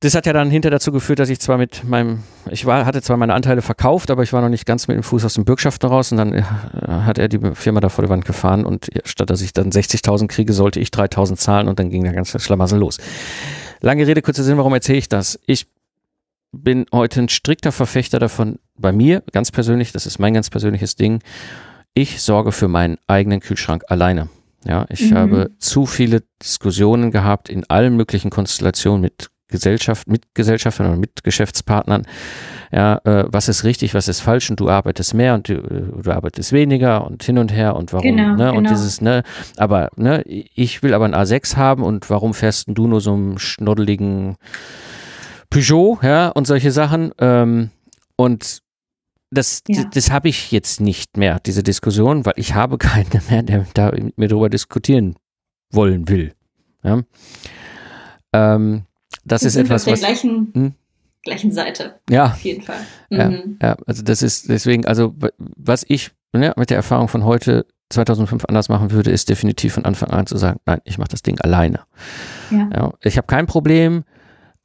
[0.03, 3.03] das hat ja dann hinter dazu geführt, dass ich zwar mit meinem, ich war, hatte
[3.03, 5.45] zwar meine Anteile verkauft, aber ich war noch nicht ganz mit dem Fuß aus den
[5.45, 6.41] Bürgschaften raus und dann äh,
[6.87, 10.27] hat er die Firma da vor die Wand gefahren und statt dass ich dann 60.000
[10.27, 12.97] kriege, sollte ich 3.000 zahlen und dann ging der ganze Schlamassel los.
[13.81, 15.39] Lange Rede, kurzer Sinn, warum erzähle ich das?
[15.45, 15.67] Ich
[16.51, 20.95] bin heute ein strikter Verfechter davon, bei mir ganz persönlich, das ist mein ganz persönliches
[20.95, 21.19] Ding,
[21.93, 24.29] ich sorge für meinen eigenen Kühlschrank alleine.
[24.65, 25.15] Ja, ich Mhm.
[25.15, 31.23] habe zu viele Diskussionen gehabt in allen möglichen Konstellationen mit Gesellschaft, mit Gesellschaftern und mit
[31.23, 32.03] Geschäftspartnern.
[32.71, 36.01] Ja, äh, was ist richtig, was ist falsch und du arbeitest mehr und du, äh,
[36.03, 38.51] du arbeitest weniger und hin und her und warum, Genau, ne?
[38.51, 38.69] Und genau.
[38.69, 39.23] dieses, ne,
[39.57, 43.39] aber, ne, ich will aber ein A6 haben und warum fährst du nur so einen
[43.39, 44.37] schnoddeligen
[45.51, 47.11] Peugeot, ja, und solche Sachen.
[47.19, 47.69] Ähm,
[48.15, 48.63] und
[49.29, 49.83] das, Ja.
[49.93, 53.91] das habe ich jetzt nicht mehr, diese Diskussion, weil ich habe keinen mehr, der da
[53.91, 55.15] mit mir darüber diskutieren
[55.71, 56.33] wollen will.
[56.83, 57.01] Ja?
[58.33, 58.83] Ähm,
[59.23, 59.99] das Wir ist etwas, auf der was.
[59.99, 60.73] gleichen, Hm?
[61.23, 62.79] gleichen Seite, Ja, auf jeden Fall.
[63.09, 63.29] Ja.
[63.29, 63.57] Mhm.
[63.61, 68.45] ja, also das ist deswegen, also was ich ne, mit der Erfahrung von heute 2005
[68.45, 71.39] anders machen würde, ist definitiv von Anfang an zu sagen, nein, ich mache das Ding
[71.41, 71.81] alleine.
[72.49, 72.69] Ja.
[72.73, 74.03] Ja, ich habe kein Problem,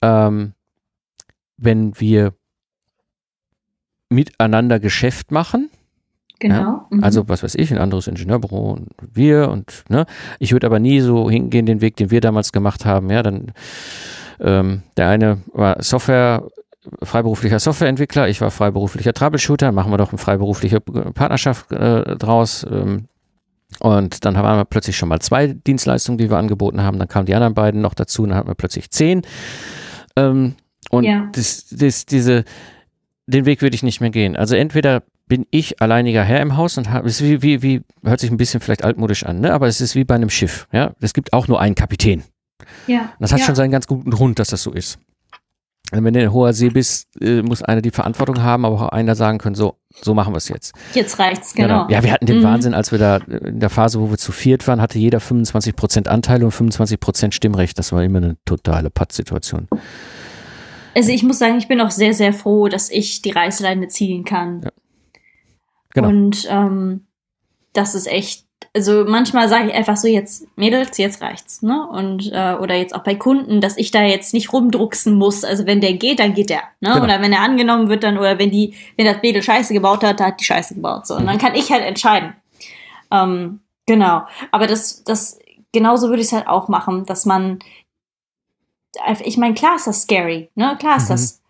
[0.00, 0.52] ähm,
[1.56, 2.34] wenn wir
[4.08, 5.70] miteinander Geschäft machen.
[6.38, 6.86] Genau.
[6.90, 7.02] Mhm.
[7.02, 10.04] Also, was weiß ich, ein anderes Ingenieurbüro und wir und, ne.
[10.38, 13.10] Ich würde aber nie so hingehen, den Weg, den wir damals gemacht haben.
[13.10, 13.52] Ja, dann,
[14.38, 16.46] ähm, der eine war Software,
[17.02, 22.66] freiberuflicher Softwareentwickler, ich war freiberuflicher Troubleshooter, machen wir doch eine freiberufliche Partnerschaft äh, draus.
[22.70, 23.08] Ähm,
[23.80, 26.98] und dann haben wir plötzlich schon mal zwei Dienstleistungen, die wir angeboten haben.
[26.98, 29.22] Dann kamen die anderen beiden noch dazu und dann hatten wir plötzlich zehn.
[30.16, 30.54] Ähm,
[30.90, 31.28] und Ja.
[31.32, 32.44] das, das, diese,
[33.26, 34.36] den Weg würde ich nicht mehr gehen.
[34.36, 38.20] Also entweder bin ich alleiniger Herr im Haus und habe, es wie, wie, wie, hört
[38.20, 39.52] sich ein bisschen vielleicht altmodisch an, ne?
[39.52, 40.68] aber es ist wie bei einem Schiff.
[40.72, 42.22] Ja, es gibt auch nur einen Kapitän.
[42.86, 43.00] ja.
[43.00, 43.46] Und das hat ja.
[43.46, 44.98] schon seinen ganz guten Grund, dass das so ist.
[45.92, 48.88] Und wenn du in hoher See bist, äh, muss einer die Verantwortung haben, aber auch
[48.88, 50.74] einer sagen können, so, so machen wir es jetzt.
[50.94, 51.86] Jetzt reicht's, genau.
[51.88, 52.42] Ja, wir hatten den Mhm.
[52.42, 55.76] Wahnsinn, als wir da in der Phase, wo wir zu viert waren, hatte jeder 25
[55.76, 57.78] Prozent Anteile und 25 Prozent Stimmrecht.
[57.78, 59.68] Das war immer eine totale Pattsituation.
[60.96, 64.24] Also ich muss sagen, ich bin auch sehr, sehr froh, dass ich die Reißleine ziehen
[64.24, 64.62] kann.
[64.64, 64.70] Ja.
[65.90, 66.08] Genau.
[66.08, 67.06] Und ähm,
[67.74, 71.86] das ist echt, also manchmal sage ich einfach so, jetzt Mädels, jetzt reicht's, ne?
[71.86, 75.44] Und äh, oder jetzt auch bei Kunden, dass ich da jetzt nicht rumdrucksen muss.
[75.44, 76.92] Also wenn der geht, dann geht der, ne?
[76.92, 77.04] Genau.
[77.04, 80.20] Oder wenn er angenommen wird, dann oder wenn die, wenn das Mädel Scheiße gebaut hat,
[80.20, 81.06] dann hat die Scheiße gebaut.
[81.06, 81.26] So und Mhm.
[81.26, 82.34] dann kann ich halt entscheiden.
[83.10, 84.22] Ähm, genau.
[84.50, 85.38] Aber das, das
[85.72, 87.58] genauso würde ich es halt auch machen, dass man
[89.24, 90.76] ich meine, klar ist das scary, ne?
[90.78, 91.12] Klar ist Mhm.
[91.14, 91.42] das,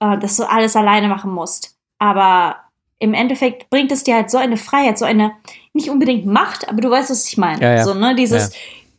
[0.00, 1.76] äh, dass du alles alleine machen musst.
[1.98, 2.56] Aber
[2.98, 5.32] im Endeffekt bringt es dir halt so eine Freiheit, so eine,
[5.72, 7.60] nicht unbedingt Macht, aber du weißt, was ich meine.
[7.62, 7.84] Ja, ja.
[7.84, 8.52] So, ne, dieses,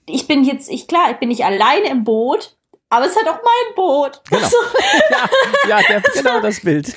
[0.05, 2.57] ich bin jetzt, ich klar, ich bin nicht alleine im Boot,
[2.89, 4.21] aber es ist halt auch mein Boot.
[4.29, 4.47] Genau.
[4.47, 4.57] So,
[5.09, 5.29] ja,
[5.69, 6.95] ja der, genau das Bild.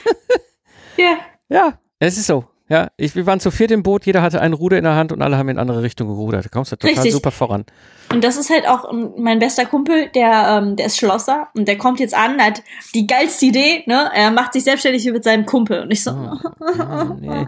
[0.97, 1.17] ja.
[1.49, 2.45] Ja, es ist so.
[2.69, 5.13] Ja, ich, wir waren zu viert im Boot, jeder hatte ein Ruder in der Hand
[5.13, 6.45] und alle haben in andere Richtungen gerudert.
[6.45, 7.13] Da kommst du total Richtig.
[7.13, 7.65] super voran.
[8.13, 11.69] Und das ist halt auch ähm, mein bester Kumpel, der, ähm, der ist Schlosser und
[11.69, 12.63] der kommt jetzt an, hat
[12.95, 14.11] die geilste Idee, ne?
[14.13, 15.83] Er macht sich selbstständig mit seinem Kumpel.
[15.83, 17.47] Und ich so, Oh, nee.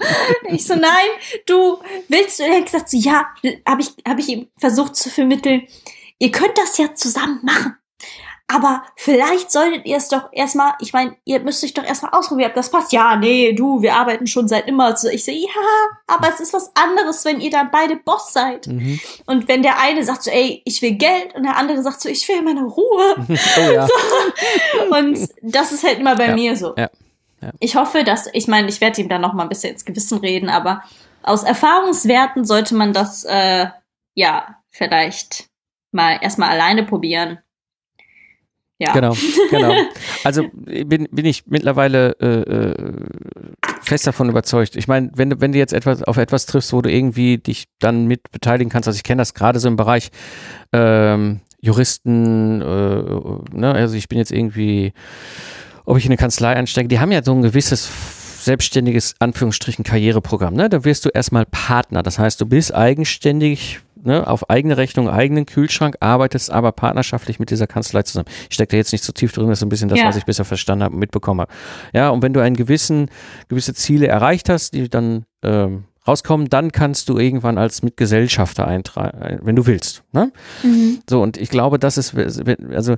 [0.51, 0.89] ich so, nein,
[1.47, 2.45] du willst du?
[2.45, 3.27] Er hat gesagt, so, ja,
[3.67, 5.63] habe ich, hab ich ihm versucht zu vermitteln,
[6.21, 7.75] ihr könnt das ja zusammen machen.
[8.51, 12.49] Aber vielleicht solltet ihr es doch erstmal, ich meine, ihr müsst euch doch erstmal ausprobieren,
[12.49, 12.93] ob das passt.
[12.93, 14.97] Ja, nee, du, wir arbeiten schon seit immer.
[14.97, 15.49] So, ich so, ja,
[16.07, 18.67] aber es ist was anderes, wenn ihr dann beide Boss seid.
[18.67, 18.99] Mhm.
[19.27, 22.09] Und wenn der eine sagt so, ey, ich will Geld und der andere sagt so,
[22.09, 23.27] ich will meine Ruhe.
[23.59, 23.87] Oh ja.
[24.99, 26.75] Und das ist halt immer bei Ja, mir so.
[26.77, 26.89] ja.
[27.61, 30.19] Ich hoffe, dass, ich meine, ich werde ihm dann noch mal ein bisschen ins Gewissen
[30.19, 30.83] reden, aber
[31.23, 33.67] aus Erfahrungswerten sollte man das, äh,
[34.15, 35.49] ja, vielleicht
[35.93, 37.39] mal erstmal alleine probieren.
[38.79, 38.93] Ja.
[38.93, 39.17] Genau,
[39.51, 39.75] genau.
[40.25, 42.75] Also bin, bin ich mittlerweile äh, äh,
[43.83, 44.77] fest davon überzeugt.
[44.77, 47.67] Ich meine, wenn du, wenn du jetzt etwas auf etwas triffst, wo du irgendwie dich
[47.79, 50.11] dann mit beteiligen kannst, also ich kenne das gerade so im Bereich
[50.73, 54.93] ähm, Juristen, äh, ne, also ich bin jetzt irgendwie,
[55.85, 57.91] ob ich in eine Kanzlei einsteige, die haben ja so ein gewisses
[58.45, 60.55] selbstständiges Anführungsstrichen Karriereprogramm.
[60.55, 60.69] Ne?
[60.69, 62.03] Da wirst du erstmal Partner.
[62.03, 67.51] Das heißt, du bist eigenständig ne, auf eigene Rechnung, eigenen Kühlschrank, arbeitest aber partnerschaftlich mit
[67.51, 68.29] dieser Kanzlei zusammen.
[68.49, 70.07] Ich stecke da jetzt nicht so tief drin, das ist ein bisschen das, Ja.
[70.07, 71.53] was ich bisher verstanden habe und mitbekommen habe.
[71.93, 73.11] Ja, und wenn du einen gewissen,
[73.49, 79.41] gewisse Ziele erreicht hast, die dann ähm, rauskommen, dann kannst du irgendwann als Mitgesellschafter eintragen,
[79.43, 80.03] wenn du willst.
[80.13, 80.33] Ne?
[80.63, 81.01] Mhm.
[81.09, 82.15] So, und ich glaube, das ist,
[82.73, 82.97] also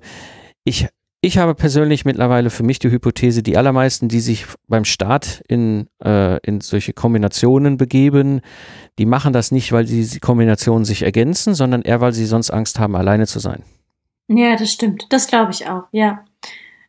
[0.64, 0.88] ich,
[1.22, 5.88] ich habe persönlich mittlerweile für mich die Hypothese, die allermeisten, die sich beim Start in,
[6.02, 8.40] äh, in solche Kombinationen begeben,
[8.98, 12.78] die machen das nicht, weil die Kombinationen sich ergänzen, sondern eher, weil sie sonst Angst
[12.78, 13.62] haben, alleine zu sein.
[14.28, 15.06] Ja, das stimmt.
[15.10, 16.24] Das glaube ich auch, ja.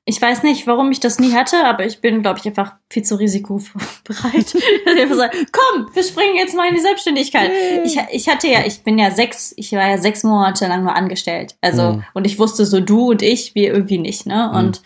[0.06, 3.04] Ich weiß nicht, warum ich das nie hatte, aber ich bin, glaube ich, einfach viel
[3.04, 3.76] zu risikobereit.
[5.52, 7.52] Komm, wir springen jetzt mal in die Selbstständigkeit.
[7.84, 10.96] Ich, ich hatte ja, ich bin ja sechs, ich war ja sechs Monate lang nur
[10.96, 11.56] angestellt.
[11.62, 12.04] Also, Mhm.
[12.16, 14.52] und ich wusste so, du und ich, wir irgendwie nicht, ne?
[14.52, 14.82] Und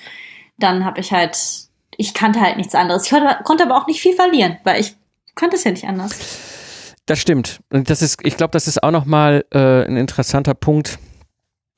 [0.57, 1.37] dann habe ich halt,
[1.95, 3.05] ich kannte halt nichts anderes.
[3.05, 4.95] Ich konnte, konnte aber auch nicht viel verlieren, weil ich
[5.35, 6.17] konnte es ja nicht anders.
[7.05, 7.59] Das stimmt.
[7.71, 10.97] Und das ist, ich glaube, das ist auch nochmal äh, ein interessanter Punkt,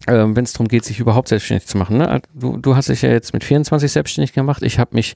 [0.06, 1.98] ähm, wenn es darum geht, sich überhaupt selbstständig zu machen.
[1.98, 2.22] Ne?
[2.34, 4.62] Du, du hast dich ja jetzt mit 24 selbstständig gemacht.
[4.62, 5.16] Ich habe mich,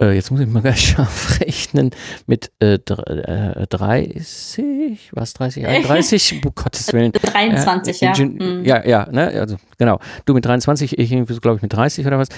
[0.00, 1.90] äh, jetzt muss ich mal ganz scharf rechnen,
[2.26, 7.12] mit äh, äh, 30, was 30, 31, um Gottes Willen.
[7.12, 8.12] 23, ja.
[8.14, 8.64] Ingen- Mhm.
[8.64, 9.98] ja, ja, ne, also genau.
[10.26, 12.28] Du mit 23, ich irgendwie, glaube ich, mit 30 oder was.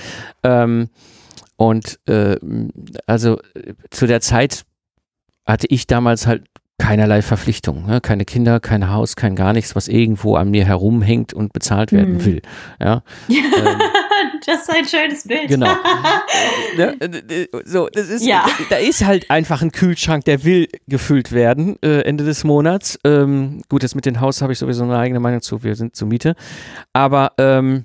[0.45, 0.89] Ähm,
[1.57, 2.37] und äh,
[3.07, 4.63] also äh, zu der Zeit
[5.45, 6.45] hatte ich damals halt
[6.83, 8.01] keinerlei Verpflichtungen, ne?
[8.01, 12.15] keine Kinder, kein Haus, kein gar nichts, was irgendwo an mir herumhängt und bezahlt werden
[12.15, 12.25] Mhm.
[12.25, 12.43] will.
[12.81, 13.81] Ja, ähm,
[14.45, 15.47] das ist ein schönes Bild.
[15.49, 15.73] Genau.
[16.77, 16.97] ne?
[17.01, 18.47] äh, so, das ist, Ja.
[18.69, 22.99] da ist halt einfach ein Kühlschrank, der will gefüllt werden äh, Ende des Monats.
[23.05, 25.95] Ähm, gut, das mit dem Haus habe ich sowieso eine eigene Meinung zu, wir sind
[25.95, 26.35] zur Miete.
[26.93, 27.85] Aber ähm,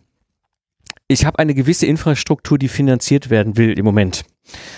[1.08, 4.24] ich habe eine gewisse Infrastruktur, die finanziert werden will im Moment.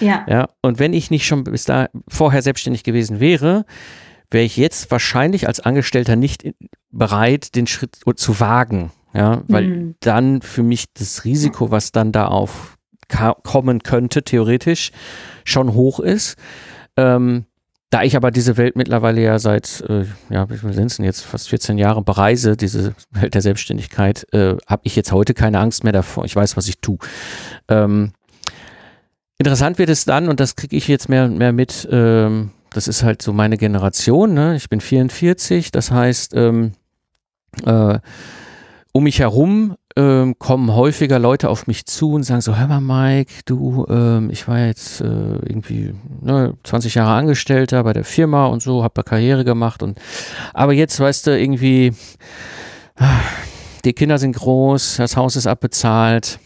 [0.01, 0.25] ja.
[0.27, 3.65] Ja, und wenn ich nicht schon bis da vorher selbstständig gewesen wäre,
[4.31, 6.43] wäre ich jetzt wahrscheinlich als Angestellter nicht
[6.91, 8.91] bereit, den Schritt zu wagen.
[9.13, 9.95] Ja, weil Mhm.
[10.01, 12.77] dann für mich das Risiko, was dann da auf
[13.43, 14.91] kommen könnte, theoretisch
[15.43, 16.35] schon hoch ist.
[16.95, 17.45] Ähm,
[17.89, 21.05] da ich aber diese Welt mittlerweile ja seit, äh, ja, wie viel sind es denn
[21.05, 25.59] jetzt, fast 14 Jahre bereise, diese Welt der Selbstständigkeit, äh, habe ich jetzt heute keine
[25.59, 26.23] Angst mehr davor.
[26.25, 26.99] Ich weiß, was ich tue.
[27.67, 28.11] Ähm,
[29.39, 32.87] interessant wird es dann, und das kriege ich jetzt mehr und mehr mit, ähm, das
[32.87, 34.55] ist halt so meine Generation, ne?
[34.55, 36.73] ich bin 44, das heißt, ähm,
[37.65, 37.99] äh,
[38.91, 42.79] um mich herum ähm, kommen häufiger Leute auf mich zu und sagen so, hör mal
[42.79, 48.47] Mike, du, ähm, ich war jetzt äh, irgendwie ne, 20 Jahre Angestellter bei der Firma
[48.47, 49.99] und so, hab da Karriere gemacht und
[50.53, 51.93] aber jetzt, weißt du, irgendwie
[52.97, 53.19] ah,
[53.83, 56.39] die Kinder sind groß, das Haus ist abbezahlt,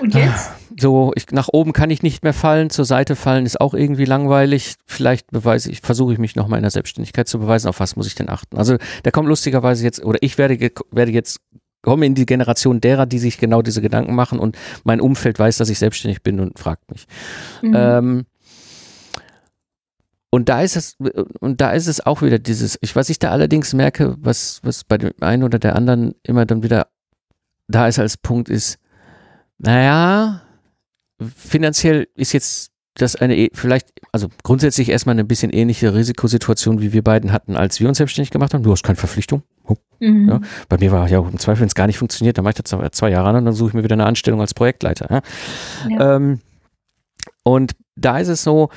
[0.00, 0.50] Und jetzt?
[0.78, 4.04] So, ich, nach oben kann ich nicht mehr fallen, zur Seite fallen ist auch irgendwie
[4.04, 4.74] langweilig.
[4.86, 8.06] Vielleicht beweise ich, versuche ich mich nochmal in der Selbstständigkeit zu beweisen, auf was muss
[8.06, 8.56] ich denn achten.
[8.56, 11.40] Also da kommt lustigerweise jetzt, oder ich werde, werde jetzt,
[11.82, 15.56] komme in die Generation derer, die sich genau diese Gedanken machen und mein Umfeld weiß,
[15.56, 17.06] dass ich selbstständig bin und fragt mich.
[17.60, 17.74] Mhm.
[17.74, 18.26] Ähm,
[20.30, 20.96] und da ist es,
[21.40, 24.84] und da ist es auch wieder dieses, ich, was ich da allerdings merke, was, was
[24.84, 26.86] bei dem einen oder der anderen immer dann wieder
[27.68, 28.78] da ist als Punkt ist,
[29.58, 30.42] naja,
[31.36, 36.92] finanziell ist jetzt das eine e- vielleicht, also grundsätzlich erstmal eine bisschen ähnliche Risikosituation, wie
[36.92, 38.62] wir beiden hatten, als wir uns selbstständig gemacht haben.
[38.62, 39.42] Du hast keine Verpflichtung.
[40.00, 40.28] Mhm.
[40.28, 40.40] Ja.
[40.68, 42.92] Bei mir war ja im Zweifel, wenn es gar nicht funktioniert, dann mache ich das
[42.92, 45.06] zwei Jahre an und dann suche ich mir wieder eine Anstellung als Projektleiter.
[45.10, 45.22] Ja?
[45.88, 46.16] Ja.
[46.16, 46.40] Ähm,
[47.44, 48.68] und da ist es so,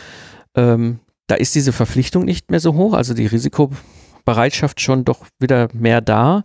[0.56, 5.70] ähm, da ist diese Verpflichtung nicht mehr so hoch, also die Risikobereitschaft schon doch wieder
[5.74, 6.44] mehr da.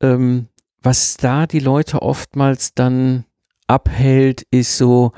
[0.00, 0.46] Ähm,
[0.82, 3.24] was da die Leute oftmals dann
[3.70, 5.12] abhält, ist so,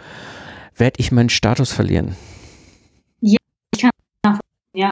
[0.76, 2.16] werde ich meinen Status verlieren?
[3.20, 3.38] Ja,
[3.74, 3.90] ich kann
[4.74, 4.90] ja.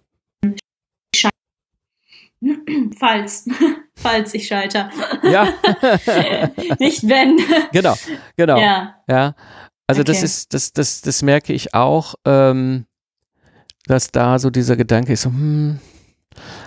[2.98, 3.48] Falls,
[3.94, 4.90] falls ich scheitere.
[5.24, 5.44] Ja.
[6.78, 7.38] Nicht wenn.
[7.72, 7.94] Genau,
[8.36, 8.58] genau.
[8.58, 8.96] Ja.
[9.08, 9.34] ja.
[9.86, 10.12] Also okay.
[10.12, 12.86] das ist, das, das, das merke ich auch, ähm,
[13.86, 15.80] dass da so dieser Gedanke ist, so, hm,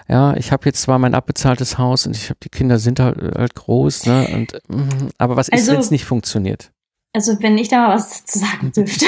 [0.10, 3.18] ja, ich habe jetzt zwar mein abbezahltes Haus und ich habe die Kinder sind halt,
[3.36, 4.28] halt groß, ne?
[4.34, 6.72] Und, hm, aber was ist, also, wenn es nicht funktioniert?
[7.14, 9.05] Also wenn ich da mal was zu sagen dürfte.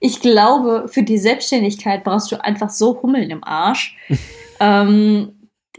[0.00, 3.96] Ich glaube, für die Selbstständigkeit brauchst du einfach so Hummeln im Arsch.
[4.60, 5.32] ähm,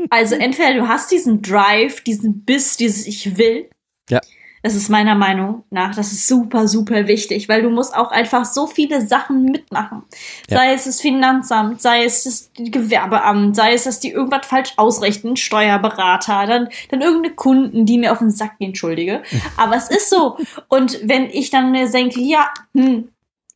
[0.09, 3.69] also entweder du hast diesen Drive, diesen Biss, dieses Ich will.
[4.09, 4.21] Ja.
[4.67, 8.43] Das ist meiner Meinung nach, das ist super, super wichtig, weil du musst auch einfach
[8.43, 10.03] so viele Sachen mitmachen.
[10.49, 10.57] Ja.
[10.57, 15.37] Sei es das Finanzamt, sei es das Gewerbeamt, sei es, dass die irgendwas falsch ausrechnen,
[15.37, 19.23] Steuerberater, dann, dann irgendeine Kunden, die mir auf den Sack gehen, entschuldige.
[19.55, 20.35] Aber es ist so.
[20.67, 23.07] Und wenn ich dann denke, ja, hm,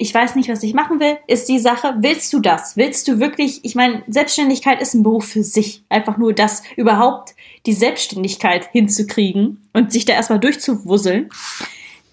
[0.02, 2.76] ich weiß nicht, was ich machen will, ist die Sache, willst du das?
[2.76, 5.84] Willst du wirklich, ich meine, Selbstständigkeit ist ein Beruf für sich.
[5.90, 7.36] Einfach nur das überhaupt
[7.68, 11.30] die Selbstständigkeit hinzukriegen und sich da erstmal durchzuwusseln.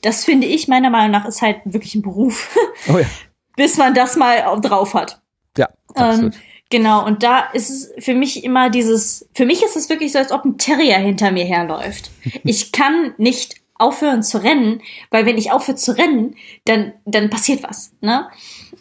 [0.03, 2.55] Das finde ich meiner Meinung nach ist halt wirklich ein Beruf.
[2.93, 3.07] Oh ja.
[3.57, 5.23] Bis man das mal drauf hat.
[5.57, 6.35] Ja, absolut.
[6.35, 10.13] Ähm, genau, und da ist es für mich immer dieses, für mich ist es wirklich
[10.13, 12.11] so, als ob ein Terrier hinter mir herläuft.
[12.45, 17.63] Ich kann nicht aufhören zu rennen, weil wenn ich aufhöre zu rennen, dann, dann passiert
[17.63, 17.93] was.
[18.01, 18.29] Ne?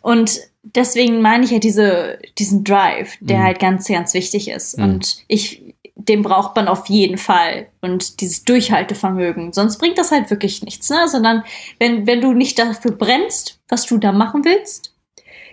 [0.01, 3.43] Und deswegen meine ich ja diese, diesen Drive, der mhm.
[3.43, 4.77] halt ganz, ganz wichtig ist.
[4.77, 4.83] Mhm.
[4.83, 7.67] Und ich, den braucht man auf jeden Fall.
[7.81, 9.53] Und dieses Durchhaltevermögen.
[9.53, 10.89] Sonst bringt das halt wirklich nichts.
[10.89, 11.07] Ne?
[11.07, 11.43] Sondern
[11.79, 14.95] wenn, wenn du nicht dafür brennst, was du da machen willst,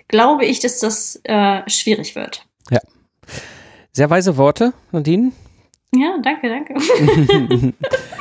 [0.08, 2.46] glaube ich, dass das äh, schwierig wird.
[2.70, 2.80] Ja.
[3.92, 5.32] Sehr weise Worte, Nadine.
[5.94, 6.74] Ja, danke, danke.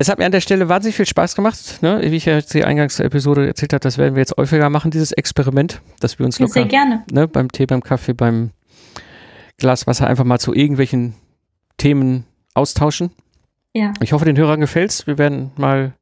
[0.00, 1.82] Es hat mir an der Stelle wahnsinnig viel Spaß gemacht.
[1.82, 2.00] Ne?
[2.00, 5.12] Wie ich ja jetzt die Eingangsepisode erzählt habe, das werden wir jetzt häufiger machen, dieses
[5.12, 7.04] Experiment, dass wir uns locker Sehr gerne.
[7.12, 8.52] Ne, beim Tee, beim Kaffee, beim
[9.58, 11.16] Glas Wasser einfach mal zu irgendwelchen
[11.76, 12.24] Themen
[12.54, 13.10] austauschen.
[13.74, 13.92] Ja.
[14.00, 15.06] Ich hoffe, den Hörern gefällt's.
[15.06, 15.92] Wir werden mal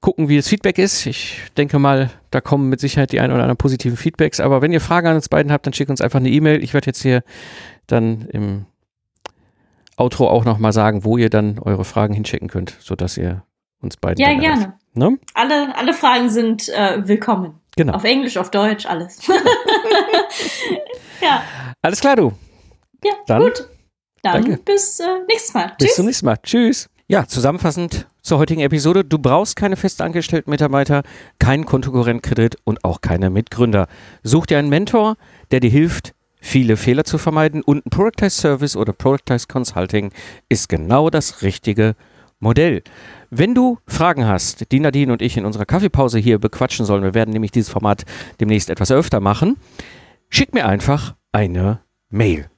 [0.00, 1.04] gucken, wie das Feedback ist.
[1.04, 4.40] Ich denke mal, da kommen mit Sicherheit die ein oder anderen positiven Feedbacks.
[4.40, 6.64] Aber wenn ihr Fragen an uns beiden habt, dann schickt uns einfach eine E-Mail.
[6.64, 7.22] Ich werde jetzt hier
[7.86, 8.64] dann im
[10.02, 13.44] Outro auch nochmal sagen, wo ihr dann eure Fragen hinschicken könnt, sodass ihr
[13.80, 14.22] uns beiden.
[14.22, 14.74] Ja, gerne.
[14.94, 15.18] Ne?
[15.34, 17.60] Alle, alle Fragen sind äh, willkommen.
[17.76, 17.94] Genau.
[17.94, 19.26] Auf Englisch, auf Deutsch, alles.
[21.22, 21.42] ja.
[21.80, 22.32] Alles klar, du.
[23.04, 23.68] Ja, dann, gut.
[24.22, 24.62] Dann danke.
[24.64, 25.72] bis äh, nächstes Mal.
[25.78, 25.96] Bis Tschüss.
[25.96, 26.36] zum nächsten Mal.
[26.42, 26.88] Tschüss.
[27.08, 29.04] Ja, zusammenfassend zur heutigen Episode.
[29.04, 31.02] Du brauchst keine festangestellten Mitarbeiter,
[31.38, 33.86] keinen Kontokorrentkredit und auch keine Mitgründer.
[34.22, 35.16] Such dir einen Mentor,
[35.50, 40.12] der dir hilft, viele Fehler zu vermeiden und ein Productized Service oder Productized Consulting
[40.50, 41.94] ist genau das richtige
[42.40, 42.82] Modell.
[43.30, 47.14] Wenn du Fragen hast, die Nadine und ich in unserer Kaffeepause hier bequatschen sollen, wir
[47.14, 48.04] werden nämlich dieses Format
[48.40, 49.56] demnächst etwas öfter machen,
[50.28, 51.80] schick mir einfach eine
[52.10, 52.50] Mail.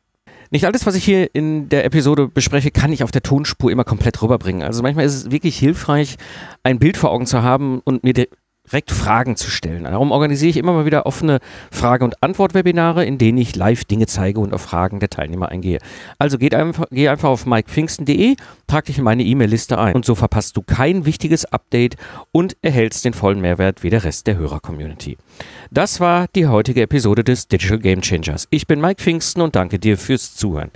[0.51, 3.85] Nicht alles, was ich hier in der Episode bespreche, kann ich auf der Tonspur immer
[3.85, 4.63] komplett rüberbringen.
[4.63, 6.17] Also manchmal ist es wirklich hilfreich,
[6.63, 8.15] ein Bild vor Augen zu haben und mir
[8.75, 9.85] direkt Fragen zu stellen.
[9.85, 11.39] Darum organisiere ich immer mal wieder offene
[11.71, 15.79] Frage- und Antwort-Webinare, in denen ich live Dinge zeige und auf Fragen der Teilnehmer eingehe.
[16.19, 18.35] Also geht einfach, geh einfach auf mikepfingsten.de,
[18.67, 21.95] trag dich in meine E-Mail-Liste ein und so verpasst du kein wichtiges Update
[22.33, 25.19] und erhältst den vollen Mehrwert wie der Rest der Hörer-Community.
[25.71, 28.49] Das war die heutige Episode des Digital Game Changers.
[28.51, 30.73] Ich bin Mike Pfingsten und danke dir fürs Zuhören.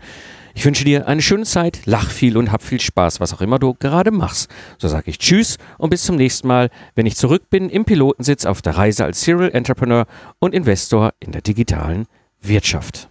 [0.59, 3.61] Ich wünsche dir eine schöne Zeit, lach viel und hab viel Spaß, was auch immer
[3.61, 4.51] du gerade machst.
[4.79, 8.45] So sage ich Tschüss und bis zum nächsten Mal, wenn ich zurück bin im Pilotensitz
[8.45, 10.07] auf der Reise als Serial Entrepreneur
[10.41, 12.07] und Investor in der digitalen
[12.43, 13.09] Wirtschaft.